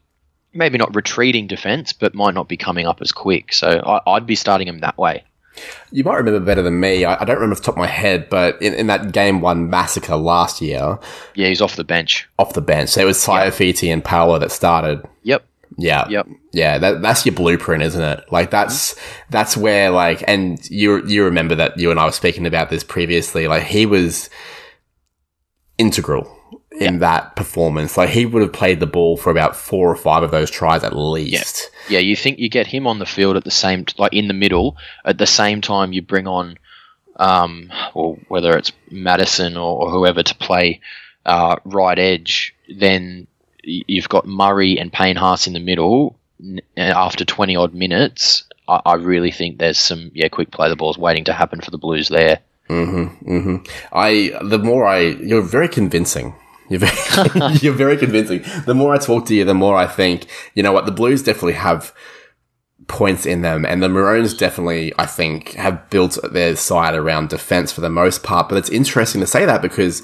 maybe 0.53 0.77
not 0.77 0.95
retreating 0.95 1.47
defence, 1.47 1.93
but 1.93 2.15
might 2.15 2.33
not 2.33 2.47
be 2.47 2.57
coming 2.57 2.87
up 2.87 3.01
as 3.01 3.11
quick. 3.11 3.53
So 3.53 3.67
I, 3.69 4.11
I'd 4.11 4.27
be 4.27 4.35
starting 4.35 4.67
him 4.67 4.79
that 4.79 4.97
way. 4.97 5.23
You 5.91 6.03
might 6.03 6.15
remember 6.15 6.39
better 6.39 6.61
than 6.61 6.79
me. 6.79 7.05
I, 7.05 7.21
I 7.21 7.25
don't 7.25 7.35
remember 7.35 7.53
off 7.53 7.59
the 7.59 7.65
top 7.65 7.75
of 7.75 7.79
my 7.79 7.87
head, 7.87 8.29
but 8.29 8.61
in, 8.61 8.73
in, 8.73 8.87
that 8.87 9.11
game 9.11 9.41
one 9.41 9.69
massacre 9.69 10.15
last 10.15 10.61
year. 10.61 10.97
Yeah, 11.35 11.47
he's 11.49 11.61
off 11.61 11.75
the 11.75 11.83
bench. 11.83 12.29
Off 12.39 12.53
the 12.53 12.61
bench. 12.61 12.89
So 12.89 13.01
it 13.01 13.05
was 13.05 13.17
Saifiti 13.17 13.83
yep. 13.83 13.93
and 13.93 14.03
Paulo 14.03 14.39
that 14.39 14.51
started. 14.51 15.03
Yep. 15.23 15.45
Yeah. 15.77 16.07
Yep. 16.07 16.27
Yeah, 16.53 16.77
that, 16.77 17.01
that's 17.01 17.25
your 17.25 17.35
blueprint, 17.35 17.83
isn't 17.83 18.01
it? 18.01 18.31
Like 18.31 18.47
mm-hmm. 18.47 18.51
that's 18.51 18.95
that's 19.29 19.57
where 19.57 19.89
like 19.89 20.23
and 20.27 20.59
you 20.69 21.05
you 21.05 21.23
remember 21.23 21.55
that 21.55 21.77
you 21.77 21.91
and 21.91 21.99
I 21.99 22.05
were 22.05 22.11
speaking 22.11 22.45
about 22.45 22.69
this 22.69 22.83
previously. 22.83 23.47
Like 23.47 23.63
he 23.63 23.85
was 23.85 24.29
integral 25.77 26.40
in 26.71 26.99
that 26.99 27.35
performance. 27.35 27.97
Like 27.97 28.09
he 28.09 28.25
would 28.25 28.41
have 28.41 28.53
played 28.53 28.79
the 28.79 28.87
ball 28.87 29.17
for 29.17 29.29
about 29.29 29.55
four 29.55 29.89
or 29.89 29.95
five 29.95 30.23
of 30.23 30.31
those 30.31 30.49
tries 30.49 30.83
at 30.83 30.95
least. 30.95 31.69
Yeah, 31.87 31.99
yeah 31.99 31.99
you 31.99 32.15
think 32.15 32.39
you 32.39 32.49
get 32.49 32.67
him 32.67 32.87
on 32.87 32.99
the 32.99 33.05
field 33.05 33.35
at 33.35 33.43
the 33.43 33.51
same, 33.51 33.85
like 33.97 34.13
in 34.13 34.27
the 34.27 34.33
middle, 34.33 34.77
at 35.05 35.17
the 35.17 35.27
same 35.27 35.61
time 35.61 35.93
you 35.93 36.01
bring 36.01 36.27
on, 36.27 36.57
um, 37.17 37.71
or 37.93 38.17
whether 38.27 38.57
it's 38.57 38.71
Matterson 38.89 39.57
or, 39.57 39.83
or 39.83 39.91
whoever 39.91 40.23
to 40.23 40.35
play 40.35 40.81
uh, 41.25 41.57
right 41.65 41.99
edge, 41.99 42.55
then 42.67 43.27
you've 43.63 44.09
got 44.09 44.25
Murray 44.25 44.79
and 44.79 44.91
Payne 44.91 45.17
Haas 45.17 45.47
in 45.47 45.53
the 45.53 45.59
middle. 45.59 46.15
After 46.75 47.23
twenty 47.23 47.55
odd 47.55 47.75
minutes, 47.75 48.45
I, 48.67 48.81
I 48.83 48.93
really 48.95 49.31
think 49.31 49.59
there's 49.59 49.77
some 49.77 50.09
yeah 50.15 50.27
quick 50.27 50.49
play 50.49 50.69
the 50.69 50.75
balls 50.75 50.97
waiting 50.97 51.25
to 51.25 51.33
happen 51.33 51.61
for 51.61 51.69
the 51.69 51.77
Blues 51.77 52.09
there. 52.09 52.39
Mm-hmm, 52.67 53.31
mm-hmm. 53.31 53.55
I 53.91 54.31
the 54.43 54.57
more 54.57 54.87
I 54.87 55.01
you're 55.01 55.43
very 55.43 55.67
convincing 55.67 56.33
you're 56.71 56.79
very, 56.79 57.53
you're 57.61 57.73
very 57.73 57.97
convincing. 57.97 58.43
The 58.65 58.73
more 58.73 58.93
I 58.93 58.97
talk 58.97 59.25
to 59.25 59.35
you, 59.35 59.43
the 59.43 59.53
more 59.53 59.75
I 59.75 59.87
think, 59.87 60.27
you 60.55 60.63
know 60.63 60.71
what, 60.71 60.85
the 60.85 60.91
Blues 60.91 61.21
definitely 61.21 61.53
have 61.53 61.93
points 62.87 63.25
in 63.25 63.41
them, 63.41 63.65
and 63.65 63.83
the 63.83 63.89
Maroons 63.89 64.33
definitely, 64.33 64.93
I 64.97 65.05
think, 65.05 65.53
have 65.53 65.89
built 65.89 66.17
their 66.31 66.55
side 66.55 66.95
around 66.95 67.29
defense 67.29 67.73
for 67.73 67.81
the 67.81 67.89
most 67.89 68.23
part. 68.23 68.47
But 68.47 68.57
it's 68.57 68.69
interesting 68.69 69.19
to 69.19 69.27
say 69.27 69.45
that 69.45 69.61
because 69.61 70.01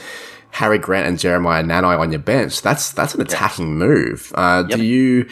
Harry 0.52 0.78
Grant 0.78 1.08
and 1.08 1.18
Jeremiah 1.18 1.64
Nanai 1.64 1.98
on 1.98 2.12
your 2.12 2.20
bench, 2.20 2.62
that's 2.62 2.92
that's 2.92 3.16
an 3.16 3.22
attacking 3.22 3.70
yep. 3.70 3.88
move. 3.88 4.34
Uh, 4.36 4.66
yep. 4.68 4.78
Do 4.78 4.86
you 4.86 5.30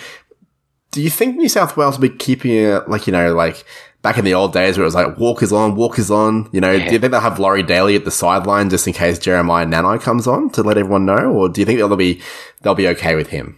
do 0.92 1.02
you 1.02 1.10
think 1.10 1.36
New 1.36 1.50
South 1.50 1.76
Wales 1.76 2.00
will 2.00 2.08
be 2.08 2.16
keeping 2.16 2.52
it 2.52 2.88
like 2.88 3.08
you 3.08 3.14
know 3.14 3.34
like 3.36 3.66
back 4.06 4.20
in 4.20 4.24
the 4.24 4.36
old 4.36 4.54
days 4.54 4.78
where 4.78 4.84
it 4.84 4.86
was 4.86 4.94
like 4.94 5.18
Walker's 5.18 5.52
on, 5.52 5.76
Walker's 5.76 6.12
on. 6.12 6.48
You 6.52 6.62
know, 6.62 6.72
Yeah. 6.72 6.86
do 6.88 6.94
you 6.94 7.00
think 7.00 7.10
they'll 7.12 7.22
have 7.22 7.40
Laurie 7.40 7.64
Daley 7.64 7.96
at 7.96 8.06
the 8.06 8.12
sideline 8.12 8.70
just 8.70 8.86
in 8.86 8.94
case 8.94 9.18
Jeremiah 9.18 9.66
Nanai 9.66 10.00
comes 10.00 10.28
on 10.28 10.52
to 10.52 10.62
let 10.62 10.78
everyone 10.78 11.06
know, 11.08 11.32
or 11.34 11.50
do 11.50 11.60
you 11.60 11.66
think 11.66 11.80
they'll 11.80 11.96
be 11.96 12.22
they'll 12.62 12.76
be 12.76 12.88
okay 12.90 13.16
with 13.16 13.30
him? 13.30 13.58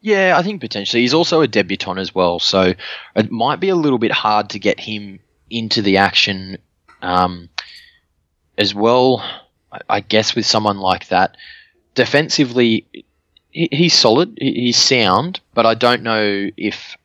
Yeah, 0.00 0.34
I 0.36 0.42
think 0.42 0.60
potentially. 0.60 1.02
He's 1.02 1.14
also 1.14 1.42
a 1.42 1.46
debutant 1.46 2.00
as 2.00 2.12
well, 2.12 2.40
so 2.40 2.74
it 3.14 3.30
might 3.30 3.60
be 3.60 3.68
a 3.68 3.76
little 3.76 3.98
bit 4.00 4.10
hard 4.10 4.50
to 4.50 4.58
get 4.58 4.80
him 4.80 5.20
into 5.48 5.80
the 5.80 5.96
action 5.98 6.58
um, 7.02 7.48
as 8.58 8.74
well. 8.74 9.22
I- 9.72 9.78
I 9.88 10.00
guess 10.00 10.34
with 10.34 10.44
someone 10.44 10.78
like 10.78 11.06
that, 11.08 11.36
defensively, 11.94 12.84
he's 13.52 13.94
solid, 13.94 14.36
he's 14.40 14.76
sound, 14.76 15.38
but 15.54 15.66
I 15.66 15.74
don't 15.74 16.02
know 16.02 16.48
if 16.56 16.96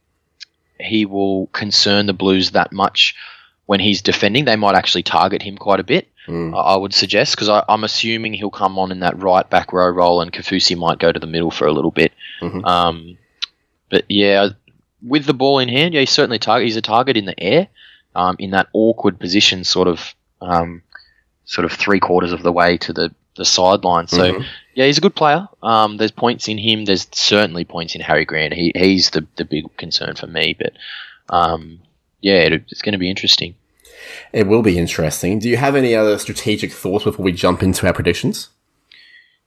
he 0.79 1.05
will 1.05 1.47
concern 1.47 2.05
the 2.05 2.13
Blues 2.13 2.51
that 2.51 2.71
much 2.71 3.15
when 3.65 3.79
he's 3.79 4.01
defending. 4.01 4.45
They 4.45 4.55
might 4.55 4.75
actually 4.75 5.03
target 5.03 5.41
him 5.41 5.57
quite 5.57 5.79
a 5.79 5.83
bit. 5.83 6.07
Mm. 6.27 6.53
I 6.57 6.75
would 6.75 6.93
suggest 6.93 7.35
because 7.35 7.63
I'm 7.69 7.83
assuming 7.83 8.33
he'll 8.33 8.49
come 8.49 8.77
on 8.77 8.91
in 8.91 8.99
that 8.99 9.21
right 9.21 9.49
back 9.49 9.71
row 9.71 9.87
role, 9.89 10.21
and 10.21 10.31
Kaufusi 10.31 10.75
might 10.77 10.99
go 10.99 11.11
to 11.11 11.19
the 11.19 11.27
middle 11.27 11.51
for 11.51 11.67
a 11.67 11.71
little 11.71 11.91
bit. 11.91 12.11
Mhm. 12.41 12.65
Um, 12.65 13.17
but 13.89 14.03
yeah, 14.09 14.49
with 15.01 15.25
the 15.25 15.33
ball 15.33 15.59
in 15.59 15.69
hand, 15.69 15.93
yeah, 15.93 16.01
he's 16.01 16.09
certainly 16.09 16.39
target. 16.39 16.65
He's 16.65 16.75
a 16.75 16.81
target 16.81 17.15
in 17.15 17.25
the 17.25 17.39
air, 17.41 17.67
um, 18.15 18.35
in 18.39 18.51
that 18.51 18.67
awkward 18.73 19.19
position, 19.19 19.63
sort 19.63 19.87
of, 19.87 20.13
um, 20.41 20.81
sort 21.45 21.63
of 21.63 21.71
three 21.71 21.99
quarters 21.99 22.33
of 22.33 22.43
the 22.43 22.51
way 22.51 22.77
to 22.77 22.93
the 22.93 23.13
the 23.37 23.45
sideline. 23.45 24.07
So 24.07 24.33
Mhm. 24.33 24.45
Yeah, 24.77 24.85
he's 24.85 24.99
a 24.99 25.01
good 25.01 25.15
player. 25.15 25.47
Um, 25.63 25.97
there's 25.97 26.11
points 26.11 26.47
in 26.47 26.59
him. 26.59 26.85
There's 26.85 27.07
certainly 27.11 27.65
points 27.65 27.95
in 27.95 28.01
Harry 28.01 28.25
Grant. 28.25 28.53
He 28.53 28.71
he's 28.75 29.09
the 29.09 29.25
the 29.35 29.43
big 29.43 29.75
concern 29.75 30.13
for 30.13 30.27
me. 30.27 30.55
But 30.55 30.73
um, 31.35 31.79
yeah, 32.21 32.41
it, 32.41 32.53
it's 32.69 32.83
going 32.83 32.93
to 32.93 32.99
be 32.99 33.09
interesting. 33.09 33.55
It 34.31 34.45
will 34.45 34.61
be 34.61 34.77
interesting. 34.77 35.39
Do 35.39 35.49
you 35.49 35.57
have 35.57 35.75
any 35.75 35.95
other 35.95 36.19
strategic 36.19 36.71
thoughts 36.71 37.05
before 37.05 37.25
we 37.25 37.31
jump 37.31 37.63
into 37.63 37.87
our 37.87 37.93
predictions? 37.93 38.49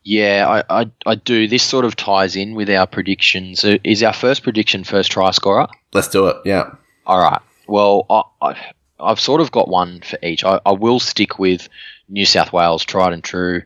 Yeah, 0.02 0.62
I, 0.68 0.80
I, 0.80 0.90
I 1.06 1.14
do. 1.14 1.46
This 1.46 1.62
sort 1.62 1.84
of 1.84 1.94
ties 1.94 2.34
in 2.34 2.56
with 2.56 2.68
our 2.68 2.88
predictions. 2.88 3.64
Is 3.84 4.02
our 4.02 4.12
first 4.12 4.42
prediction 4.42 4.82
first 4.82 5.12
try 5.12 5.30
scorer? 5.30 5.68
Let's 5.92 6.08
do 6.08 6.26
it. 6.26 6.38
Yeah. 6.44 6.74
All 7.06 7.20
right. 7.20 7.40
Well, 7.68 8.04
I, 8.10 8.22
I, 8.42 8.72
I've 8.98 9.20
sort 9.20 9.40
of 9.40 9.52
got 9.52 9.68
one 9.68 10.00
for 10.00 10.18
each. 10.24 10.42
I, 10.42 10.60
I 10.66 10.72
will 10.72 10.98
stick 10.98 11.38
with 11.38 11.68
New 12.08 12.26
South 12.26 12.52
Wales, 12.52 12.84
tried 12.84 13.12
and 13.12 13.22
true. 13.22 13.62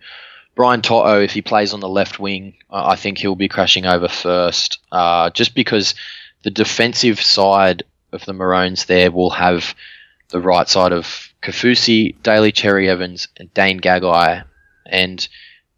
Brian 0.55 0.83
To'o, 0.83 1.21
if 1.21 1.33
he 1.33 1.43
plays 1.43 1.73
on 1.73 1.81
the 1.81 1.89
left 1.89 2.19
wing, 2.21 2.55
I 2.71 2.97
think 2.97 3.19
he'll 3.19 3.35
be 3.35 3.49
crashing 3.49 3.87
over 3.87 4.09
first, 4.09 4.79
uh, 4.93 5.31
just 5.31 5.55
because 5.55 5.95
the 6.43 6.51
defensive 6.51 7.21
side 7.21 7.83
of 8.13 8.25
the 8.25 8.33
Maroons 8.33 8.85
there 8.85 9.11
will 9.11 9.31
have 9.31 9.75
the 10.29 10.41
right 10.41 10.69
side 10.69 10.93
of 10.93 11.29
Kaufusi, 11.43 12.15
Daly 12.23 12.53
Cherry 12.53 12.89
Evans, 12.89 13.29
and 13.37 13.53
Dane 13.53 13.81
Gagai, 13.81 14.45
and 14.87 15.29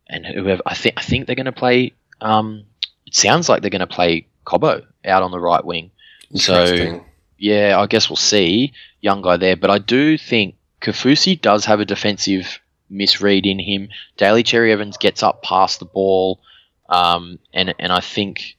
and 0.09 0.27
whoever 0.27 0.63
I 0.67 0.75
think 0.75 0.95
I 0.99 1.03
think 1.03 1.27
they're 1.27 1.37
going 1.37 1.47
to 1.47 1.53
play. 1.53 1.93
Um, 2.21 2.65
it 3.07 3.15
sounds 3.15 3.49
like 3.49 3.63
they're 3.63 3.71
going 3.71 3.81
to 3.81 3.87
play 3.87 4.27
Cobbo 4.47 4.85
out 5.05 5.23
on 5.23 5.31
the 5.31 5.41
right 5.41 5.65
wing. 5.65 5.91
So 6.35 7.03
yeah, 7.39 7.79
I 7.79 7.87
guess 7.87 8.09
we'll 8.11 8.17
see. 8.17 8.73
Young 9.01 9.23
guy 9.23 9.37
there, 9.37 9.57
but 9.57 9.71
I 9.71 9.79
do 9.79 10.19
think 10.19 10.57
Kaufusi 10.81 11.41
does 11.41 11.65
have 11.65 11.81
a 11.81 11.85
defensive 11.85 12.61
misread 12.89 13.47
in 13.47 13.59
him. 13.59 13.89
Daly 14.17 14.43
Cherry 14.43 14.73
Evans 14.73 14.97
gets 14.97 15.23
up 15.23 15.43
past 15.43 15.79
the 15.79 15.85
ball, 15.87 16.41
um, 16.89 17.39
and 17.53 17.75
and 17.79 17.93
I 17.93 18.01
think 18.01 18.57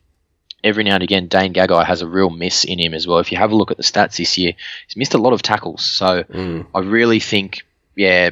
every 0.63 0.83
now 0.83 0.95
and 0.95 1.03
again 1.03 1.27
Dane 1.27 1.53
Gagai 1.53 1.85
has 1.85 2.01
a 2.01 2.07
real 2.07 2.29
miss 2.29 2.63
in 2.63 2.79
him 2.79 2.93
as 2.93 3.07
well. 3.07 3.19
If 3.19 3.31
you 3.31 3.37
have 3.37 3.51
a 3.51 3.55
look 3.55 3.71
at 3.71 3.77
the 3.77 3.83
stats 3.83 4.17
this 4.17 4.37
year, 4.37 4.53
he's 4.87 4.97
missed 4.97 5.13
a 5.13 5.17
lot 5.19 5.33
of 5.33 5.41
tackles. 5.41 5.83
So 5.83 6.23
Mm. 6.23 6.65
I 6.73 6.79
really 6.79 7.19
think, 7.19 7.65
yeah, 7.95 8.31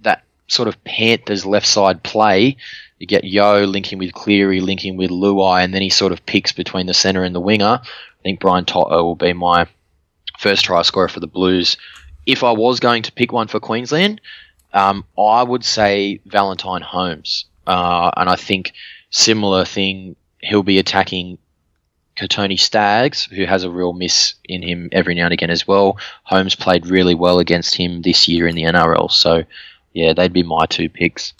that 0.00 0.24
sort 0.48 0.66
of 0.68 0.82
Panthers 0.84 1.44
left 1.44 1.66
side 1.66 2.02
play. 2.02 2.56
You 2.98 3.06
get 3.06 3.22
Yeo 3.24 3.64
linking 3.66 3.98
with 3.98 4.12
Cleary, 4.12 4.60
linking 4.60 4.96
with 4.96 5.10
Luai, 5.10 5.62
and 5.62 5.72
then 5.72 5.82
he 5.82 5.90
sort 5.90 6.10
of 6.10 6.24
picks 6.26 6.50
between 6.52 6.86
the 6.86 6.94
centre 6.94 7.22
and 7.22 7.34
the 7.34 7.40
winger. 7.40 7.80
I 7.82 8.22
think 8.24 8.40
Brian 8.40 8.64
To'o 8.64 9.04
will 9.04 9.14
be 9.14 9.32
my 9.34 9.66
first 10.38 10.64
try 10.64 10.82
scorer 10.82 11.06
for 11.08 11.20
the 11.20 11.26
Blues. 11.28 11.76
If 12.26 12.42
I 12.42 12.50
was 12.52 12.80
going 12.80 13.04
to 13.04 13.12
pick 13.12 13.32
one 13.32 13.46
for 13.46 13.60
Queensland, 13.60 14.20
um, 14.78 15.04
I 15.18 15.42
would 15.42 15.64
say 15.64 16.20
Valentine 16.26 16.82
Holmes. 16.82 17.46
Uh, 17.66 18.10
and 18.16 18.28
I 18.28 18.36
think 18.36 18.72
similar 19.10 19.64
thing, 19.64 20.16
he'll 20.38 20.62
be 20.62 20.78
attacking 20.78 21.38
Kotoni 22.16 22.58
Staggs, 22.58 23.24
who 23.24 23.44
has 23.44 23.64
a 23.64 23.70
real 23.70 23.92
miss 23.92 24.34
in 24.44 24.62
him 24.62 24.88
every 24.92 25.14
now 25.14 25.24
and 25.24 25.32
again 25.32 25.50
as 25.50 25.66
well. 25.66 25.98
Holmes 26.22 26.54
played 26.54 26.86
really 26.86 27.14
well 27.14 27.38
against 27.38 27.74
him 27.74 28.02
this 28.02 28.28
year 28.28 28.46
in 28.46 28.54
the 28.54 28.62
NRL. 28.62 29.10
So, 29.10 29.44
yeah, 29.92 30.12
they'd 30.14 30.32
be 30.32 30.42
my 30.42 30.66
two 30.66 30.88
picks. 30.88 31.32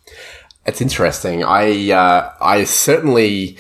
It's 0.67 0.81
interesting. 0.81 1.45
I 1.45 1.93
uh, 1.93 2.33
I 2.41 2.65
certainly 2.65 3.57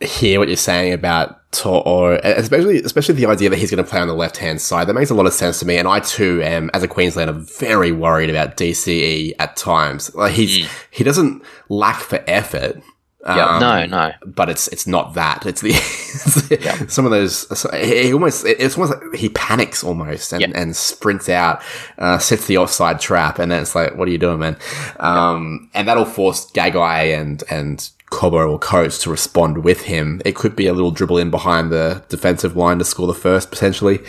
hear 0.00 0.38
what 0.38 0.48
you're 0.48 0.56
saying 0.56 0.92
about 0.92 1.45
To'o, 1.52 2.18
especially 2.22 2.82
especially 2.82 3.14
the 3.14 3.26
idea 3.26 3.48
that 3.50 3.58
he's 3.58 3.70
going 3.70 3.82
to 3.82 3.88
play 3.88 4.00
on 4.00 4.08
the 4.08 4.14
left 4.14 4.36
hand 4.36 4.60
side. 4.60 4.88
That 4.88 4.94
makes 4.94 5.10
a 5.10 5.14
lot 5.14 5.26
of 5.26 5.32
sense 5.32 5.60
to 5.60 5.66
me. 5.66 5.76
And 5.78 5.88
I 5.88 6.00
too 6.00 6.42
am, 6.42 6.70
as 6.74 6.82
a 6.82 6.88
Queenslander, 6.88 7.32
very 7.32 7.92
worried 7.92 8.28
about 8.30 8.56
DCE 8.56 9.32
at 9.38 9.56
times. 9.56 10.14
Like 10.14 10.32
he's 10.32 10.68
he 10.90 11.04
doesn't 11.04 11.42
lack 11.68 12.00
for 12.00 12.22
effort. 12.26 12.82
Yeah, 13.24 13.56
um, 13.56 13.60
no, 13.60 13.86
no. 13.86 14.12
but 14.24 14.48
it's 14.48 14.68
it's 14.68 14.86
not 14.86 15.14
that. 15.14 15.46
It's 15.46 15.60
the 15.60 15.70
it's 16.70 16.94
some 16.94 17.06
of 17.06 17.10
those. 17.10 17.46
He 17.72 18.12
almost 18.12 18.44
it's 18.46 18.76
almost 18.78 18.92
like 19.02 19.14
he 19.18 19.30
panics 19.30 19.82
almost 19.82 20.32
and, 20.32 20.42
Yeah. 20.42 20.52
and 20.54 20.76
sprints 20.76 21.28
out, 21.28 21.60
uh, 21.98 22.18
sets 22.18 22.46
the 22.46 22.58
offside 22.58 23.00
trap, 23.00 23.40
and 23.40 23.50
then 23.50 23.62
it's 23.62 23.74
like, 23.74 23.96
what 23.96 24.06
are 24.06 24.12
you 24.12 24.18
doing, 24.18 24.38
man? 24.38 24.56
Um, 25.00 25.70
and 25.74 25.88
that'll 25.88 26.04
force 26.04 26.48
Gagai 26.52 27.18
and 27.18 27.42
and 27.50 27.90
Cobbo 28.10 28.48
or 28.48 28.58
Coates 28.58 28.98
to 29.02 29.10
respond 29.10 29.64
with 29.64 29.82
him. 29.82 30.22
It 30.24 30.36
could 30.36 30.54
be 30.54 30.66
a 30.66 30.72
little 30.72 30.90
dribble 30.90 31.18
in 31.18 31.30
behind 31.30 31.70
the 31.70 32.04
defensive 32.08 32.56
line 32.56 32.78
to 32.78 32.84
score 32.84 33.06
the 33.06 33.14
first 33.14 33.50
potentially. 33.50 34.00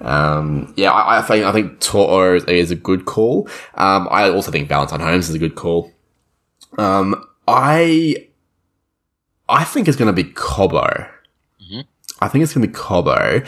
Um, 0.00 0.74
yeah, 0.76 0.92
I, 0.92 1.18
I 1.18 1.22
think 1.22 1.44
I 1.44 1.52
think 1.52 1.80
To'o 1.80 2.34
is 2.34 2.70
a 2.70 2.76
good 2.76 3.06
call. 3.06 3.48
Um, 3.74 4.08
I 4.10 4.28
also 4.28 4.50
think 4.50 4.68
Valentine 4.68 5.00
Holmes 5.00 5.28
is 5.28 5.34
a 5.34 5.38
good 5.38 5.54
call. 5.54 5.90
Um, 6.76 7.24
I 7.48 8.28
I 9.48 9.64
think 9.64 9.88
it's 9.88 9.96
going 9.96 10.14
to 10.14 10.22
be 10.22 10.30
Cobbo. 10.32 11.08
I 12.20 12.28
think 12.28 12.44
it's 12.44 12.54
going 12.54 12.62
to 12.62 12.68
be 12.68 12.74
Cobbo. 12.74 13.46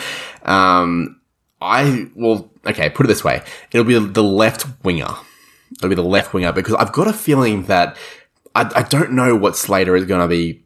Um, 0.49 1.21
I 1.61 2.09
well, 2.15 2.51
okay. 2.67 2.89
Put 2.91 3.07
it 3.07 3.09
this 3.09 3.25
way: 3.25 3.43
it'll 3.73 3.85
be 3.85 3.99
the 3.99 4.23
left 4.23 4.67
winger. 4.85 5.15
It'll 5.77 5.91
be 5.91 5.95
the 5.95 6.03
left 6.03 6.33
winger 6.33 6.53
because 6.53 6.75
I've 6.75 6.93
got 6.93 7.09
a 7.09 7.13
feeling 7.13 7.65
that 7.65 7.97
I, 8.59 8.81
I 8.81 8.83
don't 8.83 9.13
know 9.13 9.37
what 9.37 9.57
Slater 9.57 9.95
is 9.95 10.05
going 10.05 10.21
to 10.21 10.29
be 10.29 10.65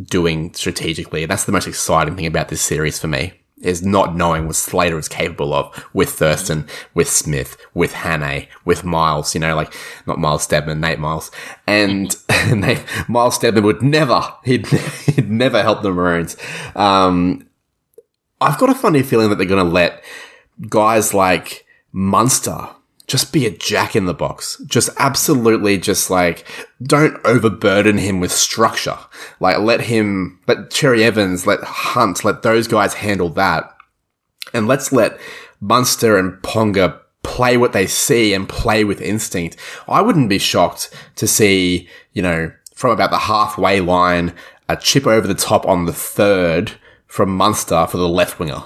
doing 0.00 0.54
strategically. 0.54 1.26
That's 1.26 1.44
the 1.44 1.52
most 1.52 1.66
exciting 1.66 2.14
thing 2.14 2.26
about 2.26 2.48
this 2.48 2.62
series 2.62 3.00
for 3.00 3.08
me 3.08 3.32
is 3.60 3.82
not 3.82 4.14
knowing 4.14 4.46
what 4.46 4.54
Slater 4.54 4.98
is 4.98 5.08
capable 5.08 5.52
of 5.52 5.88
with 5.92 6.10
Thurston, 6.10 6.68
with 6.92 7.08
Smith, 7.08 7.56
with 7.72 7.92
Hannay, 7.92 8.46
with 8.64 8.84
Miles, 8.84 9.34
you 9.34 9.40
know, 9.40 9.56
like, 9.56 9.74
not 10.06 10.18
Miles 10.18 10.44
Stedman, 10.44 10.80
Nate 10.80 11.00
Miles. 11.00 11.30
And 11.66 12.14
Nate, 12.54 12.84
Miles 13.08 13.34
Stedman 13.34 13.64
would 13.64 13.82
never, 13.82 14.22
he'd, 14.44 14.66
he'd 15.06 15.30
never 15.30 15.62
help 15.62 15.82
the 15.82 15.90
Maroons. 15.90 16.36
Um, 16.76 17.48
I've 18.40 18.58
got 18.58 18.70
a 18.70 18.74
funny 18.74 19.02
feeling 19.02 19.30
that 19.30 19.36
they're 19.36 19.46
going 19.46 19.64
to 19.64 19.70
let 19.70 20.04
guys 20.68 21.14
like 21.14 21.66
Munster 21.90 22.68
just 23.06 23.32
be 23.32 23.46
a 23.46 23.50
jack 23.50 23.94
in 23.94 24.06
the 24.06 24.14
box. 24.14 24.60
Just 24.66 24.90
absolutely 24.98 25.78
just 25.78 26.10
like, 26.10 26.46
don't 26.82 27.18
overburden 27.24 27.98
him 27.98 28.20
with 28.20 28.32
structure. 28.32 28.98
Like, 29.40 29.58
let 29.58 29.82
him, 29.82 30.40
let 30.46 30.70
Cherry 30.70 31.04
Evans, 31.04 31.46
let 31.46 31.62
Hunt, 31.62 32.24
let 32.24 32.42
those 32.42 32.66
guys 32.66 32.94
handle 32.94 33.28
that. 33.30 33.74
And 34.52 34.66
let's 34.66 34.92
let 34.92 35.18
Munster 35.60 36.16
and 36.16 36.34
Ponga 36.42 37.00
play 37.22 37.56
what 37.56 37.72
they 37.72 37.86
see 37.86 38.32
and 38.32 38.48
play 38.48 38.84
with 38.84 39.00
instinct. 39.00 39.56
I 39.88 40.00
wouldn't 40.00 40.28
be 40.28 40.38
shocked 40.38 40.94
to 41.16 41.26
see, 41.26 41.88
you 42.12 42.22
know, 42.22 42.52
from 42.74 42.90
about 42.90 43.10
the 43.10 43.18
halfway 43.18 43.80
line, 43.80 44.34
a 44.68 44.76
chip 44.76 45.06
over 45.06 45.26
the 45.26 45.34
top 45.34 45.66
on 45.66 45.84
the 45.84 45.92
third 45.92 46.72
from 47.06 47.36
Munster 47.36 47.86
for 47.86 47.98
the 47.98 48.08
left 48.08 48.38
winger 48.38 48.62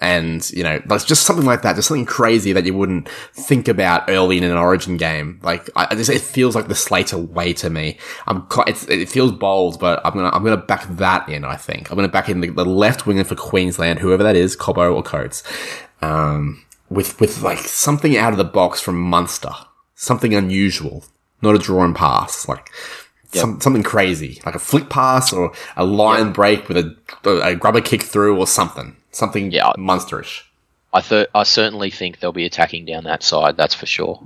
and 0.00 0.48
you 0.50 0.62
know, 0.62 0.80
like 0.86 1.04
just 1.04 1.24
something 1.24 1.44
like 1.44 1.62
that, 1.62 1.76
just 1.76 1.88
something 1.88 2.06
crazy 2.06 2.52
that 2.52 2.64
you 2.64 2.74
wouldn't 2.74 3.08
think 3.32 3.68
about 3.68 4.08
early 4.08 4.38
in 4.38 4.44
an 4.44 4.56
Origin 4.56 4.96
game. 4.96 5.40
Like, 5.42 5.68
I, 5.76 5.88
I 5.90 5.94
just 5.94 6.10
it 6.10 6.20
feels 6.20 6.54
like 6.54 6.68
the 6.68 6.74
Slater 6.74 7.18
way 7.18 7.52
to 7.54 7.70
me. 7.70 7.98
I'm 8.26 8.42
quite, 8.42 8.68
it's, 8.68 8.86
it 8.88 9.08
feels 9.08 9.32
bold, 9.32 9.80
but 9.80 10.00
I'm 10.04 10.14
gonna 10.14 10.30
I'm 10.30 10.44
gonna 10.44 10.56
back 10.56 10.86
that 10.96 11.28
in. 11.28 11.44
I 11.44 11.56
think 11.56 11.90
I'm 11.90 11.96
gonna 11.96 12.08
back 12.08 12.28
in 12.28 12.40
the, 12.40 12.50
the 12.50 12.64
left 12.64 13.06
winger 13.06 13.24
for 13.24 13.34
Queensland, 13.34 13.98
whoever 13.98 14.22
that 14.22 14.36
is, 14.36 14.56
Cobbo 14.56 14.94
or 14.94 15.02
Coates, 15.02 15.42
um, 16.00 16.64
with 16.88 17.20
with 17.20 17.42
like 17.42 17.58
something 17.58 18.16
out 18.16 18.32
of 18.32 18.38
the 18.38 18.44
box 18.44 18.80
from 18.80 19.00
Munster, 19.00 19.52
something 19.94 20.34
unusual, 20.34 21.04
not 21.42 21.54
a 21.54 21.58
drawn 21.58 21.94
pass, 21.94 22.48
like. 22.48 22.70
Some, 23.30 23.60
something 23.60 23.82
crazy, 23.82 24.40
like 24.46 24.54
a 24.54 24.58
flick 24.58 24.88
pass 24.88 25.34
or 25.34 25.52
a 25.76 25.84
line 25.84 26.32
break 26.32 26.66
with 26.66 26.78
a, 26.78 26.96
a 27.44 27.54
grubber 27.56 27.82
kick 27.82 28.02
through 28.02 28.38
or 28.38 28.46
something 28.46 28.96
something 29.18 29.50
Yeah. 29.52 29.72
monsterish. 29.78 30.42
I 30.92 31.00
th- 31.02 31.28
I 31.34 31.42
certainly 31.42 31.90
think 31.90 32.20
they'll 32.20 32.32
be 32.32 32.46
attacking 32.46 32.86
down 32.86 33.04
that 33.04 33.22
side. 33.22 33.56
That's 33.56 33.74
for 33.74 33.86
sure. 33.86 34.22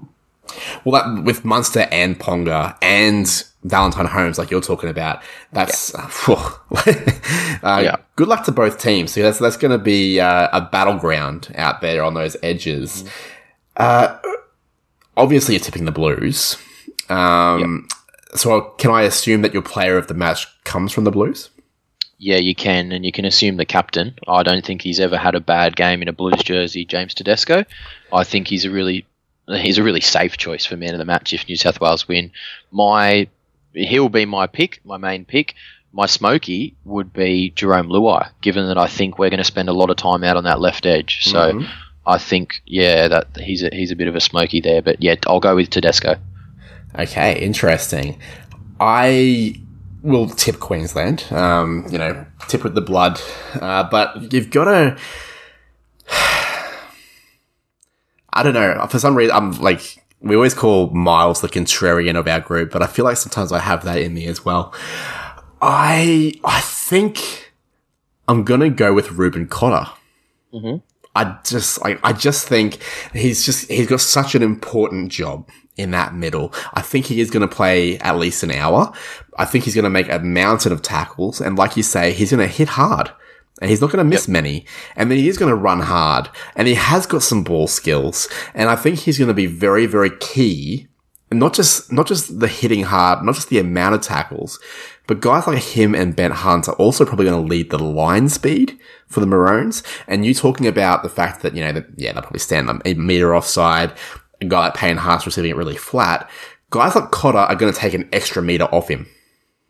Well, 0.85 0.93
that 1.03 1.25
with 1.25 1.45
Munster 1.45 1.89
and 1.91 2.19
Ponga 2.19 2.77
and 2.83 3.27
Valentine 3.65 4.07
Holmes, 4.07 4.39
like 4.39 4.51
you're 4.51 4.61
talking 4.61 4.89
about, 4.91 5.23
that's 5.53 5.95
uh, 5.95 6.09
uh, 7.63 7.81
Yeah. 7.83 7.97
good 8.17 8.29
luck 8.29 8.45
to 8.45 8.53
both 8.53 8.79
teams. 8.81 9.13
So 9.13 9.23
that's 9.23 9.39
that's 9.39 9.57
going 9.57 9.73
to 9.73 9.79
be 9.79 10.21
uh, 10.21 10.49
a 10.53 10.61
battleground 10.61 11.53
out 11.57 11.81
there 11.81 12.03
on 12.05 12.15
those 12.15 12.37
edges. 12.43 13.05
Uh, 13.77 14.19
obviously, 15.17 15.55
you're 15.55 15.65
tipping 15.65 15.85
the 15.85 15.93
Blues. 15.93 16.57
Um, 17.09 17.89
So 18.35 18.61
can 18.79 18.91
I 18.91 19.03
assume 19.03 19.43
that 19.43 19.53
your 19.53 19.63
player 19.63 19.97
of 19.99 20.07
the 20.07 20.15
match 20.15 20.47
comes 20.65 20.93
from 20.93 21.05
the 21.05 21.11
Blues? 21.11 21.51
Yeah, 22.25 22.37
you 22.37 22.55
can, 22.55 22.93
and 22.93 23.05
you 23.05 23.11
can 23.11 23.25
assume 23.25 23.57
the 23.57 23.65
captain. 23.65 24.15
I 24.29 24.45
don't 24.45 24.65
think 24.65 24.81
he's 24.81 25.01
ever 25.01 25.17
had 25.19 25.35
a 25.35 25.41
bad 25.41 25.75
game 25.75 26.03
in 26.03 26.09
a 26.09 26.13
Blues 26.13 26.41
jersey, 26.45 26.85
James 26.85 27.15
Tedesco. 27.15 27.65
I 28.13 28.23
think 28.23 28.47
he's 28.47 28.65
a 28.65 28.71
really 28.71 29.07
he's 29.49 29.79
a 29.79 29.83
really 29.83 30.01
safe 30.01 30.37
choice 30.37 30.65
for 30.65 30.77
man 30.77 30.93
of 30.95 30.99
the 30.99 31.05
match 31.05 31.33
if 31.33 31.49
New 31.49 31.57
South 31.57 31.81
Wales 31.81 32.07
win. 32.07 32.31
My 32.71 33.27
he'll 33.73 34.09
be 34.09 34.25
my 34.25 34.47
pick, 34.47 34.81
my 34.85 34.99
main 34.99 35.25
pick. 35.25 35.55
My 35.93 36.07
smoky 36.07 36.77
would 36.85 37.13
be 37.13 37.53
Jarome 37.57 37.89
Luai, 37.89 38.31
given 38.41 38.69
that 38.69 38.79
I 38.79 38.87
think 38.87 39.19
we're 39.19 39.29
going 39.31 39.39
to 39.39 39.45
spend 39.45 39.69
a 39.69 39.73
lot 39.73 39.91
of 39.91 39.97
time 39.97 40.23
out 40.23 40.37
on 40.37 40.45
that 40.45 40.61
left 40.61 40.87
edge. 40.87 41.25
So 41.25 41.55
Mhm. 41.55 41.69
I 42.07 42.19
think, 42.19 42.63
yeah, 42.67 43.09
that 43.09 43.37
he's 43.37 43.65
a, 43.65 43.69
he's 43.73 43.91
a 43.91 43.97
bit 43.97 44.07
of 44.07 44.15
a 44.15 44.21
smoky 44.21 44.61
there. 44.61 44.81
But 44.81 45.03
yeah, 45.03 45.17
I'll 45.27 45.41
go 45.41 45.57
with 45.57 45.71
Tedesco. 45.71 46.15
Okay, 46.97 47.41
interesting. 47.41 48.21
I 48.81 49.57
will 50.03 50.29
tip 50.29 50.61
Queensland. 50.61 51.25
Um, 51.31 51.87
you 51.91 51.99
know, 51.99 52.27
tip 52.49 52.65
with 52.65 52.75
the 52.75 52.81
blood. 52.81 53.21
Uh, 53.55 53.85
but 53.85 54.33
you've 54.33 54.51
got 54.51 54.65
to. 54.65 54.97
I 58.35 58.43
don't 58.43 58.55
know. 58.55 58.87
For 58.89 58.99
some 58.99 59.15
reason, 59.15 59.35
I'm 59.35 59.53
like 59.61 60.03
we 60.23 60.37
always 60.37 60.55
call 60.55 60.91
Miles 60.91 61.41
the 61.41 61.49
contrarian 61.49 62.17
of 62.19 62.27
our 62.29 62.41
group, 62.41 62.71
but 62.71 62.83
I 62.83 62.87
feel 62.87 63.05
like 63.05 63.17
sometimes 63.17 63.53
I 63.53 63.59
have 63.59 63.85
that 63.85 63.99
in 63.99 64.15
me 64.15 64.27
as 64.27 64.45
well. 64.45 64.73
I 65.61 66.35
I 66.45 66.61
think 66.61 67.53
I'm 68.29 68.45
gonna 68.45 68.71
go 68.71 68.95
with 68.95 69.13
Reuben 69.13 69.49
Cotter. 69.49 69.91
I 71.15 71.39
just 71.45 71.83
like 71.83 72.01
I 72.03 72.13
just 72.13 72.49
think 72.49 72.79
he's 73.13 73.45
just 73.45 73.71
he's 73.71 73.87
got 73.87 74.01
such 74.01 74.35
an 74.35 74.43
important 74.43 75.11
job 75.13 75.49
in 75.77 75.91
that 75.93 76.15
middle. 76.15 76.53
I 76.75 76.83
think 76.83 77.07
he 77.07 77.21
is 77.21 77.31
going 77.31 77.49
to 77.49 77.55
play 77.55 77.99
at 77.99 78.19
least 78.19 78.43
an 78.43 78.51
hour. 78.51 78.93
I 79.39 79.45
think 79.45 79.65
he's 79.65 79.75
going 79.75 79.85
to 79.85 79.91
make 79.91 80.11
a 80.11 80.19
mountain 80.19 80.73
of 80.73 80.83
tackles, 80.83 81.41
and 81.41 81.57
like 81.57 81.77
you 81.77 81.83
say, 81.83 82.13
he's 82.13 82.31
going 82.31 82.47
to 82.47 82.55
hit 82.55 82.69
hard. 82.69 83.11
And 83.61 83.71
he's 83.71 83.81
not 83.81 83.93
going 83.93 84.05
to 84.05 84.11
miss 84.11 84.27
many. 84.27 84.67
And 84.97 85.09
then 85.09 85.19
he 85.19 85.29
is 85.29 85.39
going 85.39 85.51
to 85.51 85.55
run 85.55 85.81
hard. 85.81 86.29
And 86.57 86.67
he 86.67 86.75
has 86.75 87.07
got 87.07 87.23
some 87.23 87.45
ball 87.45 87.69
skills. 87.69 88.27
And 88.55 88.69
I 88.69 88.75
think 88.75 88.99
he's 88.99 89.19
going 89.19 89.29
to 89.29 89.35
be 89.35 89.47
very, 89.47 89.87
very 89.87 90.11
key. 90.19 90.89
And 91.31 91.39
not 91.39 91.55
just, 91.55 91.93
not 91.93 92.09
just 92.09 92.41
the 92.41 92.49
hitting 92.49 92.83
hard, 92.83 93.25
not 93.25 93.37
just 93.37 93.51
the 93.51 93.61
amount 93.61 93.95
of 93.95 94.01
tackles, 94.01 94.59
but 95.07 95.21
guys 95.21 95.47
like 95.47 95.63
him 95.63 95.95
and 95.95 96.17
Ben 96.17 96.33
Hunt 96.33 96.69
are 96.69 96.75
also 96.75 97.05
probably 97.05 97.27
going 97.27 97.41
to 97.41 97.49
lead 97.49 97.71
the 97.71 97.79
line 97.79 98.29
speed 98.29 98.79
for 99.07 99.21
the 99.21 99.27
Maroons. 99.27 99.85
And 100.09 100.27
you 100.27 100.35
talking 100.35 100.67
about 100.67 101.05
the 101.05 101.09
fact 101.09 101.43
that, 101.43 101.55
you 101.55 101.63
know, 101.63 101.73
that, 101.73 101.87
yeah, 101.97 102.13
they'll 102.13 102.23
probably 102.23 102.41
stand 102.41 102.83
a 102.85 102.95
meter 102.95 103.33
offside. 103.33 103.93
Like 104.49 104.75
Payne 104.75 104.97
Haas 104.97 105.27
receiving 105.27 105.51
it 105.51 105.57
really 105.57 105.77
flat. 105.77 106.29
Guys 106.71 106.95
like 106.95 107.11
Cotter 107.11 107.39
are 107.39 107.55
going 107.55 107.73
to 107.73 107.79
take 107.79 107.95
an 107.95 108.09
extra 108.13 108.43
meter 108.43 108.65
off 108.65 108.89
him. 108.89 109.07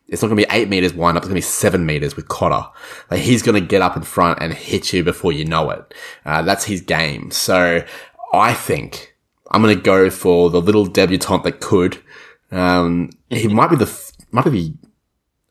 It's 0.08 0.20
not 0.22 0.28
going 0.28 0.40
to 0.40 0.46
be 0.46 0.54
eight 0.54 0.68
meters 0.68 0.92
wind 0.92 1.16
up. 1.16 1.22
It's 1.22 1.28
going 1.28 1.40
to 1.40 1.46
be 1.46 1.50
seven 1.50 1.86
meters 1.86 2.16
with 2.16 2.28
Cotter. 2.28 2.68
Like 3.10 3.20
he's 3.20 3.42
going 3.42 3.60
to 3.60 3.66
get 3.66 3.82
up 3.82 3.96
in 3.96 4.02
front 4.02 4.40
and 4.40 4.52
hit 4.52 4.92
you 4.92 5.02
before 5.02 5.32
you 5.32 5.44
know 5.44 5.70
it. 5.70 5.94
Uh, 6.24 6.42
that's 6.42 6.64
his 6.64 6.80
game. 6.80 7.30
So 7.30 7.84
I 8.32 8.54
think 8.54 9.16
I'm 9.50 9.62
going 9.62 9.76
to 9.76 9.82
go 9.82 10.10
for 10.10 10.50
the 10.50 10.60
little 10.60 10.86
debutante 10.86 11.44
that 11.44 11.60
could. 11.60 12.02
Um, 12.50 13.10
he 13.30 13.48
might 13.48 13.70
be 13.70 13.76
the 13.76 14.12
might 14.30 14.44
be 14.44 14.74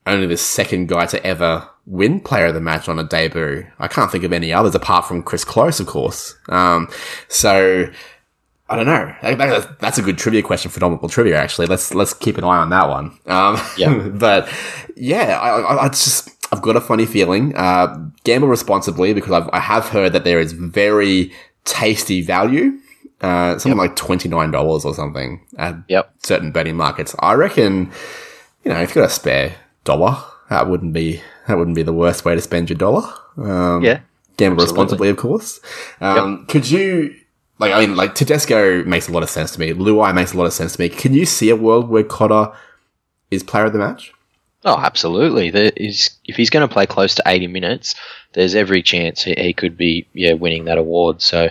only 0.05 0.27
the 0.27 0.37
second 0.37 0.87
guy 0.89 1.05
to 1.07 1.25
ever 1.25 1.67
win 1.85 2.19
player 2.19 2.47
of 2.47 2.53
the 2.53 2.61
match 2.61 2.87
on 2.87 2.99
a 2.99 3.03
debut. 3.03 3.65
I 3.79 3.87
can't 3.87 4.11
think 4.11 4.23
of 4.23 4.33
any 4.33 4.51
others 4.53 4.75
apart 4.75 5.05
from 5.05 5.23
Chris 5.23 5.43
Close, 5.43 5.79
of 5.79 5.87
course. 5.87 6.35
Um, 6.49 6.87
so 7.27 7.87
I 8.71 8.75
don't 8.77 8.85
know. 8.85 9.13
That- 9.21 9.37
that- 9.37 9.79
That's 9.79 9.97
a 9.97 10.01
good 10.01 10.17
trivia 10.17 10.41
question 10.41 10.71
for 10.71 10.75
Phenomenal 10.75 11.09
Trivia, 11.09 11.37
actually. 11.37 11.67
Let's 11.67 11.93
let's 11.93 12.13
keep 12.13 12.37
an 12.37 12.43
eye 12.43 12.57
on 12.57 12.69
that 12.69 12.87
one. 12.89 13.17
Um, 13.27 13.59
Yeah. 13.77 13.93
but 14.13 14.49
yeah, 14.95 15.37
I, 15.39 15.59
I, 15.61 15.83
I 15.85 15.89
just 15.89 16.29
I've 16.51 16.61
got 16.61 16.75
a 16.75 16.81
funny 16.81 17.05
feeling. 17.05 17.55
Uh, 17.55 18.09
gamble 18.23 18.47
responsibly 18.47 19.13
because 19.13 19.31
I've, 19.31 19.49
I 19.53 19.59
have 19.59 19.89
heard 19.89 20.13
that 20.13 20.23
there 20.23 20.39
is 20.39 20.53
very 20.53 21.31
tasty 21.65 22.21
value. 22.21 22.77
Uh, 23.21 23.57
something 23.59 23.77
like 23.77 23.95
twenty 23.95 24.27
nine 24.29 24.49
dollars 24.51 24.83
or 24.83 24.95
something 24.95 25.45
at 25.57 25.75
Yep. 25.89 26.13
certain 26.23 26.51
betting 26.51 26.75
markets. 26.75 27.15
I 27.19 27.33
reckon, 27.33 27.91
you 28.63 28.71
know, 28.71 28.79
if 28.81 28.89
you've 28.89 28.95
got 28.95 29.05
a 29.05 29.09
spare 29.09 29.55
dollar, 29.83 30.17
that 30.49 30.67
wouldn't 30.69 30.93
be 30.93 31.21
that 31.47 31.57
wouldn't 31.57 31.75
be 31.75 31.83
the 31.83 31.93
worst 31.93 32.25
way 32.25 32.33
to 32.35 32.41
spend 32.41 32.69
your 32.69 32.77
dollar. 32.77 33.03
Um, 33.37 33.83
Yeah. 33.83 33.99
gamble 34.37 34.61
Absolutely. 34.61 34.63
responsibly, 34.83 35.09
of 35.09 35.17
course. 35.17 35.59
Um, 36.01 36.45
Could 36.47 36.69
you, 36.71 37.13
like, 37.61 37.73
I 37.73 37.79
mean, 37.79 37.95
like 37.95 38.15
Tedesco 38.15 38.83
makes 38.85 39.07
a 39.07 39.11
lot 39.11 39.21
of 39.21 39.29
sense 39.29 39.51
to 39.51 39.59
me. 39.59 39.71
Luai 39.71 40.15
makes 40.15 40.33
a 40.33 40.37
lot 40.37 40.45
of 40.45 40.53
sense 40.53 40.75
to 40.75 40.81
me. 40.81 40.89
Can 40.89 41.13
you 41.13 41.27
see 41.27 41.51
a 41.51 41.55
world 41.55 41.89
where 41.89 42.03
Cotter 42.03 42.51
is 43.29 43.43
player 43.43 43.65
of 43.65 43.73
the 43.73 43.79
match? 43.79 44.11
Oh, 44.65 44.77
absolutely. 44.77 45.49
If 45.53 46.35
he's 46.35 46.49
going 46.49 46.67
to 46.67 46.73
play 46.73 46.87
close 46.87 47.13
to 47.15 47.23
80 47.23 47.47
minutes, 47.47 47.93
there's 48.33 48.55
every 48.55 48.81
chance 48.81 49.21
he, 49.23 49.35
he 49.37 49.53
could 49.53 49.77
be 49.77 50.07
yeah 50.13 50.33
winning 50.33 50.65
that 50.65 50.79
award. 50.79 51.21
So, 51.21 51.49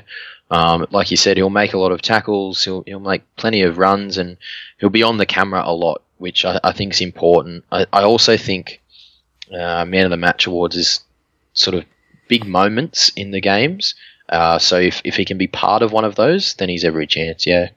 um, 0.51 0.87
like 0.91 1.13
you 1.13 1.17
said, 1.17 1.37
he'll 1.37 1.49
make 1.49 1.75
a 1.75 1.79
lot 1.79 1.93
of 1.93 2.03
tackles. 2.03 2.65
He'll 2.65 2.83
he'll 2.83 2.99
make 2.99 3.23
plenty 3.37 3.63
of 3.63 3.79
runs, 3.79 4.19
and 4.19 4.37
he'll 4.79 4.91
be 4.91 5.05
on 5.05 5.17
the 5.17 5.27
camera 5.27 5.63
a 5.65 5.73
lot, 5.73 6.03
which 6.19 6.45
I, 6.45 6.59
I 6.65 6.73
think 6.73 6.93
is 6.93 7.01
important. 7.01 7.65
I, 7.71 7.87
I 7.93 8.03
also 8.03 8.37
think 8.37 8.81
uh, 9.53 9.85
man 9.85 10.07
of 10.07 10.11
the 10.11 10.17
match 10.17 10.47
awards 10.47 10.77
is 10.77 11.01
sort 11.53 11.77
of 11.77 11.85
big 12.29 12.47
moments 12.47 13.11
in 13.15 13.31
the 13.31 13.41
games. 13.41 13.95
Uh, 14.31 14.59
so 14.59 14.79
if, 14.79 15.03
if 15.05 15.17
he 15.17 15.25
can 15.25 15.37
be 15.37 15.47
part 15.49 15.83
of 15.83 15.93
one 15.93 16.05
of 16.05 16.15
those, 16.15 16.55
then 16.55 16.69
he's 16.69 16.85
every 16.85 17.07
chance. 17.07 17.47
Yeah. 17.47 17.71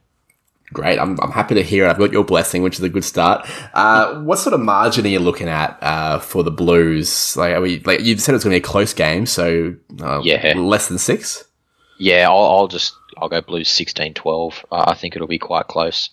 Great. 0.71 0.97
I'm, 0.99 1.19
I'm 1.21 1.31
happy 1.31 1.55
to 1.55 1.63
hear 1.63 1.85
it. 1.85 1.89
I've 1.89 1.97
got 1.99 2.11
your 2.11 2.23
blessing, 2.23 2.63
which 2.63 2.75
is 2.79 2.83
a 2.83 2.89
good 2.89 3.03
start. 3.03 3.47
Uh, 3.73 4.21
what 4.21 4.39
sort 4.39 4.53
of 4.53 4.59
margin 4.59 5.05
are 5.05 5.09
you 5.09 5.19
looking 5.19 5.47
at 5.49 5.77
uh, 5.81 6.19
for 6.19 6.43
the 6.43 6.49
Blues? 6.51 7.35
Like, 7.37 7.53
are 7.53 7.61
we, 7.61 7.79
like 7.81 7.99
you 8.01 8.17
said, 8.17 8.33
it's 8.33 8.43
going 8.43 8.53
to 8.53 8.59
be 8.59 8.63
a 8.65 8.71
close 8.71 8.93
game, 8.93 9.25
so 9.25 9.75
uh, 10.01 10.21
Yeah. 10.23 10.53
less 10.57 10.87
than 10.87 10.97
six. 10.97 11.43
Yeah, 11.99 12.27
I'll, 12.29 12.45
I'll 12.45 12.67
just 12.67 12.95
I'll 13.17 13.29
go 13.29 13.41
Blues 13.41 13.69
16-12. 13.69 14.63
Uh, 14.71 14.85
I 14.87 14.95
think 14.95 15.15
it'll 15.15 15.27
be 15.27 15.37
quite 15.39 15.67
close. 15.67 16.09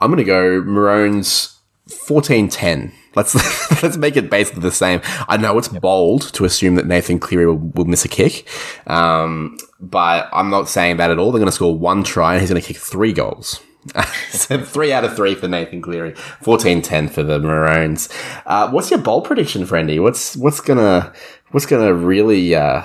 I'm 0.00 0.10
going 0.10 0.18
to 0.18 0.24
go 0.24 0.62
Maroons 0.62 1.58
14-10. 1.90 2.92
Let's 3.18 3.34
let's 3.82 3.96
make 3.96 4.16
it 4.16 4.30
basically 4.30 4.62
the 4.62 4.70
same. 4.70 5.00
I 5.28 5.36
know 5.36 5.58
it's 5.58 5.68
bold 5.68 6.32
to 6.34 6.44
assume 6.44 6.76
that 6.76 6.86
Nathan 6.86 7.18
Cleary 7.18 7.46
will, 7.46 7.58
will 7.74 7.84
miss 7.84 8.04
a 8.04 8.08
kick, 8.08 8.48
um, 8.86 9.58
but 9.80 10.28
I'm 10.32 10.50
not 10.50 10.68
saying 10.68 10.98
that 10.98 11.10
at 11.10 11.18
all. 11.18 11.32
They're 11.32 11.40
going 11.40 11.50
to 11.50 11.52
score 11.52 11.76
one 11.76 12.04
try 12.04 12.34
and 12.34 12.40
he's 12.40 12.50
going 12.50 12.62
to 12.62 12.66
kick 12.66 12.76
three 12.76 13.12
goals. 13.12 13.60
so 14.30 14.62
three 14.62 14.92
out 14.92 15.04
of 15.04 15.16
three 15.16 15.34
for 15.34 15.48
Nathan 15.48 15.80
Cleary, 15.80 16.12
14-10 16.12 17.10
for 17.10 17.22
the 17.22 17.38
Maroons. 17.38 18.08
Uh, 18.44 18.70
what's 18.70 18.90
your 18.90 19.00
bold 19.00 19.24
prediction, 19.24 19.64
Friendy? 19.64 20.02
What's 20.02 20.36
what's 20.36 20.60
gonna 20.60 21.12
what's 21.50 21.66
gonna 21.66 21.94
really 21.94 22.54
uh, 22.54 22.84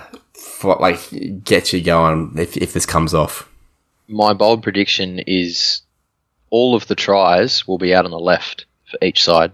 like 0.64 1.00
get 1.44 1.74
you 1.74 1.82
going 1.82 2.34
if 2.38 2.58
if 2.58 2.74
this 2.74 2.86
comes 2.86 3.14
off? 3.14 3.50
My 4.08 4.34
bold 4.34 4.64
prediction 4.64 5.20
is 5.28 5.82
all 6.50 6.76
of 6.76 6.88
the 6.88 6.96
tries 6.96 7.68
will 7.68 7.78
be 7.78 7.94
out 7.94 8.06
on 8.06 8.12
the 8.12 8.20
left 8.20 8.66
for 8.90 8.98
each 9.06 9.24
side. 9.24 9.54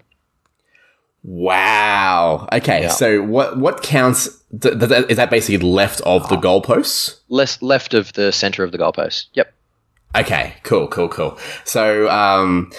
Wow. 1.24 2.48
Okay, 2.52 2.84
Yeah. 2.84 2.88
so 2.90 3.22
what 3.22 3.58
what 3.58 3.82
counts? 3.84 4.30
Th- 4.62 4.78
th- 4.80 5.06
is 5.10 5.18
that 5.18 5.30
basically 5.30 5.66
left 5.68 6.02
of 6.02 6.28
the 6.30 6.38
goalposts? 6.38 7.20
Less 7.30 7.62
left 7.62 7.94
of 7.94 8.14
the 8.14 8.32
center 8.32 8.64
of 8.64 8.72
the 8.72 8.78
goalpost. 8.78 9.26
Yep. 9.34 9.54
Okay, 10.16 10.56
cool, 10.64 10.88
cool, 10.88 11.08
cool. 11.08 11.38
So, 11.66 12.10
um, 12.10 12.72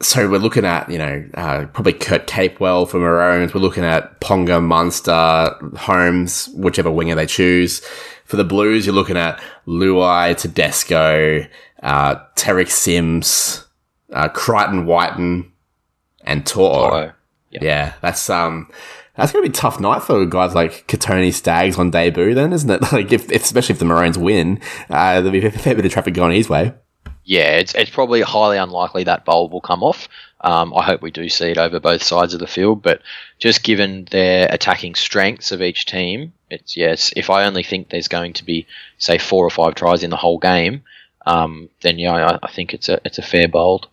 so 0.00 0.28
we're 0.30 0.38
looking 0.38 0.64
at 0.64 0.88
you 0.90 0.98
know 0.98 1.24
uh, 1.34 1.66
probably 1.72 1.94
Kurt 1.94 2.26
Capewell 2.26 2.88
for 2.88 2.98
Maroons. 3.00 3.54
We're 3.54 3.60
looking 3.60 3.84
at 3.84 4.20
Ponga, 4.20 4.62
Munster, 4.62 5.56
Holmes, 5.76 6.48
whichever 6.54 6.90
winger 6.90 7.14
they 7.14 7.26
choose. 7.26 7.80
For 8.24 8.36
the 8.36 8.44
Blues, 8.44 8.86
you're 8.86 8.94
looking 8.94 9.16
at 9.18 9.38
Luai, 9.66 10.36
Tedesco, 10.36 11.46
uh, 11.82 12.14
Tariq 12.36 12.70
Sims, 12.70 13.66
uh, 14.12 14.28
Crichton, 14.28 14.86
Wighton, 14.86 15.50
and 16.22 16.46
To'o. 16.46 16.88
To'o. 16.90 17.12
Yeah, 17.62 17.94
that's 18.00 18.28
um, 18.30 18.70
that's 19.16 19.32
gonna 19.32 19.42
be 19.42 19.50
a 19.50 19.52
tough 19.52 19.80
night 19.80 20.02
for 20.02 20.24
guys 20.26 20.54
like 20.54 20.86
Kotoni 20.88 21.32
Staggs 21.32 21.78
on 21.78 21.90
debut, 21.90 22.34
then, 22.34 22.52
isn't 22.52 22.70
it? 22.70 22.82
Like, 22.92 23.12
if, 23.12 23.30
if 23.30 23.44
especially 23.44 23.74
if 23.74 23.78
the 23.78 23.84
Maroons 23.84 24.18
win, 24.18 24.60
uh, 24.90 25.20
there'll 25.20 25.30
be 25.30 25.44
a 25.44 25.50
fair 25.50 25.74
bit 25.74 25.86
of 25.86 25.92
traffic 25.92 26.14
going 26.14 26.34
his 26.34 26.48
way. 26.48 26.72
Yeah, 27.24 27.56
it's 27.56 27.74
it's 27.74 27.90
probably 27.90 28.20
highly 28.20 28.58
unlikely 28.58 29.04
that 29.04 29.24
bowl 29.24 29.48
will 29.48 29.60
come 29.60 29.82
off. 29.82 30.08
Um, 30.42 30.74
I 30.74 30.82
hope 30.84 31.00
we 31.00 31.10
do 31.10 31.28
see 31.30 31.50
it 31.52 31.58
over 31.58 31.80
both 31.80 32.02
sides 32.02 32.34
of 32.34 32.40
the 32.40 32.46
field, 32.46 32.82
but 32.82 33.00
just 33.38 33.62
given 33.62 34.06
their 34.10 34.46
attacking 34.52 34.94
strengths 34.94 35.52
of 35.52 35.62
each 35.62 35.86
team, 35.86 36.34
it's 36.50 36.76
yes. 36.76 37.14
If 37.16 37.30
I 37.30 37.44
only 37.44 37.62
think 37.62 37.88
there's 37.88 38.08
going 38.08 38.34
to 38.34 38.44
be 38.44 38.66
say 38.98 39.16
four 39.16 39.46
or 39.46 39.50
five 39.50 39.74
tries 39.74 40.02
in 40.02 40.10
the 40.10 40.16
whole 40.16 40.38
game, 40.38 40.82
um, 41.24 41.70
then 41.80 41.98
yeah, 41.98 42.12
I, 42.12 42.38
I 42.42 42.50
think 42.50 42.74
it's 42.74 42.90
a 42.90 43.00
it's 43.06 43.18
a 43.18 43.22
fair 43.22 43.48
bold. 43.48 43.88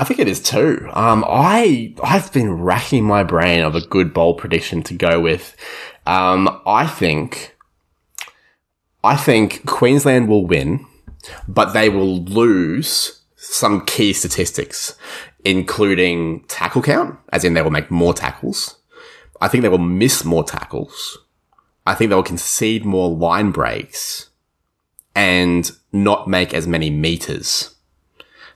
I 0.00 0.04
think 0.04 0.18
it 0.18 0.28
is 0.28 0.40
too. 0.40 0.88
Um, 0.94 1.26
I 1.28 1.94
I've 2.02 2.32
been 2.32 2.62
racking 2.62 3.04
my 3.04 3.22
brain 3.22 3.60
of 3.60 3.74
a 3.74 3.86
good 3.86 4.14
bold 4.14 4.38
prediction 4.38 4.82
to 4.84 4.94
go 4.94 5.20
with. 5.20 5.54
Um, 6.06 6.58
I 6.66 6.86
think 6.86 7.54
I 9.04 9.14
think 9.14 9.66
Queensland 9.66 10.26
will 10.26 10.46
win, 10.46 10.86
but 11.46 11.74
they 11.74 11.90
will 11.90 12.24
lose 12.24 13.20
some 13.36 13.84
key 13.84 14.14
statistics, 14.14 14.96
including 15.44 16.44
tackle 16.48 16.80
count, 16.80 17.18
as 17.30 17.44
in 17.44 17.52
they 17.52 17.60
will 17.60 17.70
make 17.70 17.90
more 17.90 18.14
tackles. 18.14 18.78
I 19.38 19.48
think 19.48 19.60
they 19.60 19.68
will 19.68 19.76
miss 19.76 20.24
more 20.24 20.44
tackles. 20.44 21.18
I 21.86 21.94
think 21.94 22.08
they 22.08 22.16
will 22.16 22.22
concede 22.22 22.86
more 22.86 23.10
line 23.10 23.50
breaks 23.50 24.30
and 25.14 25.70
not 25.92 26.26
make 26.26 26.54
as 26.54 26.66
many 26.66 26.88
meters. 26.88 27.74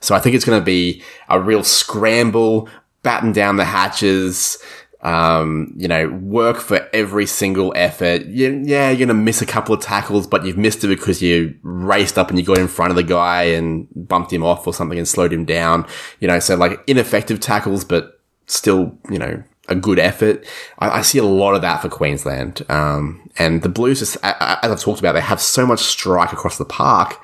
So 0.05 0.15
I 0.15 0.19
think 0.21 0.37
it's 0.37 0.45
going 0.45 0.61
to 0.61 0.65
be 0.65 1.03
a 1.29 1.41
real 1.41 1.65
scramble, 1.65 2.69
batten 3.03 3.33
down 3.33 3.57
the 3.57 3.65
hatches, 3.65 4.59
um, 5.01 5.73
you 5.77 5.89
know, 5.89 6.09
work 6.09 6.59
for 6.59 6.89
every 6.93 7.27
single 7.27 7.73
effort. 7.75 8.27
You, 8.27 8.63
yeah, 8.65 8.91
you're 8.91 8.99
going 8.99 9.09
to 9.09 9.15
miss 9.15 9.41
a 9.41 9.47
couple 9.47 9.75
of 9.75 9.81
tackles, 9.81 10.27
but 10.27 10.45
you've 10.45 10.59
missed 10.59 10.85
it 10.85 10.89
because 10.89 11.23
you 11.23 11.55
raced 11.63 12.19
up 12.19 12.29
and 12.29 12.39
you 12.39 12.45
got 12.45 12.59
in 12.59 12.69
front 12.69 12.91
of 12.91 12.97
the 12.97 13.03
guy 13.03 13.45
and 13.45 13.89
bumped 13.95 14.33
him 14.33 14.43
off 14.43 14.67
or 14.67 14.75
something 14.75 14.99
and 14.99 15.09
slowed 15.09 15.33
him 15.33 15.47
down. 15.47 15.87
You 16.21 16.29
know, 16.29 16.39
so 16.39 16.55
like 16.55 16.83
ineffective 16.87 17.41
tackles, 17.41 17.85
but 17.85 18.21
still, 18.47 18.99
you 19.11 19.19
know, 19.19 19.43
a 19.69 19.75
good 19.75 19.99
effort. 19.99 20.47
I, 20.79 20.99
I 20.99 21.03
see 21.03 21.19
a 21.19 21.25
lot 21.25 21.55
of 21.55 21.63
that 21.63 21.81
for 21.81 21.89
Queensland. 21.89 22.63
Um, 22.69 23.31
and 23.39 23.63
the 23.63 23.71
Blues, 23.71 24.01
just, 24.01 24.19
as 24.23 24.71
I've 24.71 24.81
talked 24.81 25.01
about, 25.01 25.13
they 25.13 25.23
have 25.23 25.41
so 25.41 25.67
much 25.67 25.81
strike 25.81 26.33
across 26.33 26.59
the 26.59 26.67
park 26.67 27.19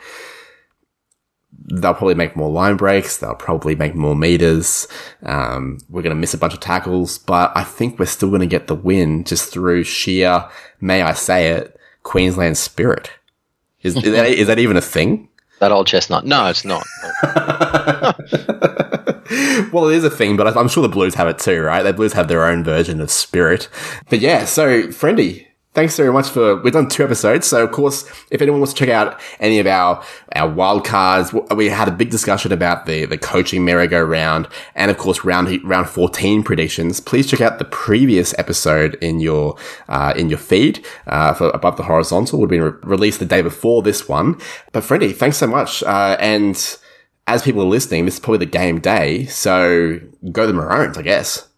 they'll 1.66 1.94
probably 1.94 2.14
make 2.14 2.37
more 2.37 2.51
line 2.51 2.77
breaks. 2.77 3.18
They'll 3.18 3.35
probably 3.35 3.75
make 3.75 3.94
more 3.94 4.16
meters. 4.16 4.88
Um, 5.23 5.79
we're 5.88 6.03
going 6.03 6.14
to 6.14 6.20
miss 6.20 6.35
a 6.35 6.38
bunch 6.38 6.55
of 6.55 6.61
tackles, 6.61 7.18
but 7.18 7.53
I 7.55 7.64
think 7.64 7.99
we're 7.99 8.07
still 8.07 8.29
going 8.29 8.40
to 8.40 8.46
get 8.46 8.66
the 8.66 8.75
win 8.75 9.25
just 9.25 9.53
through 9.53 9.85
sheer, 9.85 10.49
may 10.81 11.03
I 11.03 11.12
say 11.12 11.51
it, 11.51 11.79
Queensland 12.03 12.59
spirit. 12.59 13.11
Is, 13.83 13.96
is, 13.96 14.12
that, 14.12 14.29
is 14.29 14.46
that 14.46 14.59
even 14.59 14.77
a 14.77 14.83
thing? 14.83 15.29
That 15.59 15.73
old 15.73 15.87
chestnut. 15.87 16.25
No, 16.25 16.46
it's 16.46 16.64
not. 16.64 16.87
well, 19.73 19.88
it 19.88 19.96
is 19.96 20.05
a 20.05 20.11
thing, 20.11 20.37
but 20.37 20.57
I'm 20.57 20.68
sure 20.68 20.83
the 20.83 20.88
Blues 20.88 21.14
have 21.14 21.29
it 21.29 21.38
too, 21.38 21.61
right? 21.61 21.83
The 21.83 21.92
Blues 21.92 22.14
have 22.14 22.29
their 22.29 22.44
own 22.44 22.64
version 22.64 23.01
of 23.01 23.11
spirit. 23.11 23.68
But 24.09 24.20
yeah, 24.20 24.46
so, 24.46 24.85
Friendy, 24.85 25.46
thanks 25.72 25.96
very 25.96 26.12
much 26.12 26.28
for 26.28 26.56
we've 26.62 26.72
done 26.72 26.88
two 26.88 27.04
episodes 27.04 27.46
so 27.46 27.62
of 27.64 27.70
course 27.70 28.09
if 28.30 28.42
anyone 28.42 28.61
wants 28.61 28.72
to 28.72 28.78
check 28.78 28.88
out 28.88 29.20
any 29.38 29.59
of 29.59 29.66
our 29.66 30.02
our 30.35 30.48
wild 30.48 30.85
cards 30.85 31.33
we 31.54 31.68
had 31.68 31.87
a 31.87 31.92
big 31.92 32.11
discussion 32.11 32.52
about 32.52 32.87
the 32.87 33.04
the 33.06 33.16
coaching 33.16 33.64
merry-go-round 33.64 34.48
and 34.74 34.90
of 34.90 34.98
course 34.98 35.24
round 35.24 35.62
round 35.64 35.88
14 35.88 36.42
predictions. 36.42 37.00
Please 37.00 37.28
check 37.30 37.40
out 37.40 37.59
the 37.59 37.64
previous 37.64 38.37
episode 38.38 38.94
in 39.00 39.20
your 39.20 39.56
uh, 39.88 40.12
in 40.16 40.28
your 40.28 40.38
feed 40.38 40.85
uh, 41.06 41.33
for 41.35 41.50
above 41.50 41.76
the 41.76 41.83
horizontal. 41.85 42.40
Would 42.40 42.50
been 42.50 42.62
re- 42.62 42.72
released 42.83 43.18
the 43.18 43.26
day 43.26 43.42
before 43.42 43.83
this 43.83 44.09
one. 44.09 44.40
But 44.72 44.83
Friendy 44.85 45.14
thanks 45.14 45.37
so 45.37 45.46
much 45.46 45.83
uh, 45.83 46.16
and 46.20 46.78
as 47.26 47.42
people 47.42 47.62
are 47.62 47.66
listening 47.66 48.06
this 48.06 48.14
is 48.14 48.20
probably 48.20 48.38
the 48.38 48.46
game 48.46 48.80
day 48.80 49.24
so 49.26 50.00
go 50.33 50.46
the 50.46 50.52
maroons 50.52 50.98
i 50.98 51.02
guess. 51.02 51.48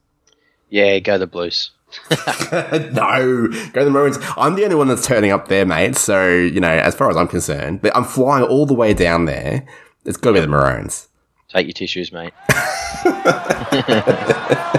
Yeah 0.68 0.98
go 0.98 1.18
the 1.18 1.26
blues 1.26 1.70
no, 2.52 3.48
go 3.72 3.80
to 3.80 3.84
the 3.84 3.90
Maroons. 3.90 4.18
I'm 4.36 4.54
the 4.54 4.64
only 4.64 4.76
one 4.76 4.88
that's 4.88 5.06
turning 5.06 5.30
up 5.30 5.48
there, 5.48 5.66
mate. 5.66 5.96
So, 5.96 6.28
you 6.28 6.60
know, 6.60 6.68
as 6.68 6.94
far 6.94 7.10
as 7.10 7.16
I'm 7.16 7.28
concerned, 7.28 7.80
I'm 7.94 8.04
flying 8.04 8.44
all 8.44 8.66
the 8.66 8.74
way 8.74 8.94
down 8.94 9.26
there. 9.26 9.66
It's 10.04 10.16
got 10.16 10.30
to 10.30 10.34
be 10.34 10.40
the 10.40 10.46
Maroons. 10.48 11.08
Take 11.48 11.66
your 11.66 11.74
tissues, 11.74 12.12
mate. 12.12 12.32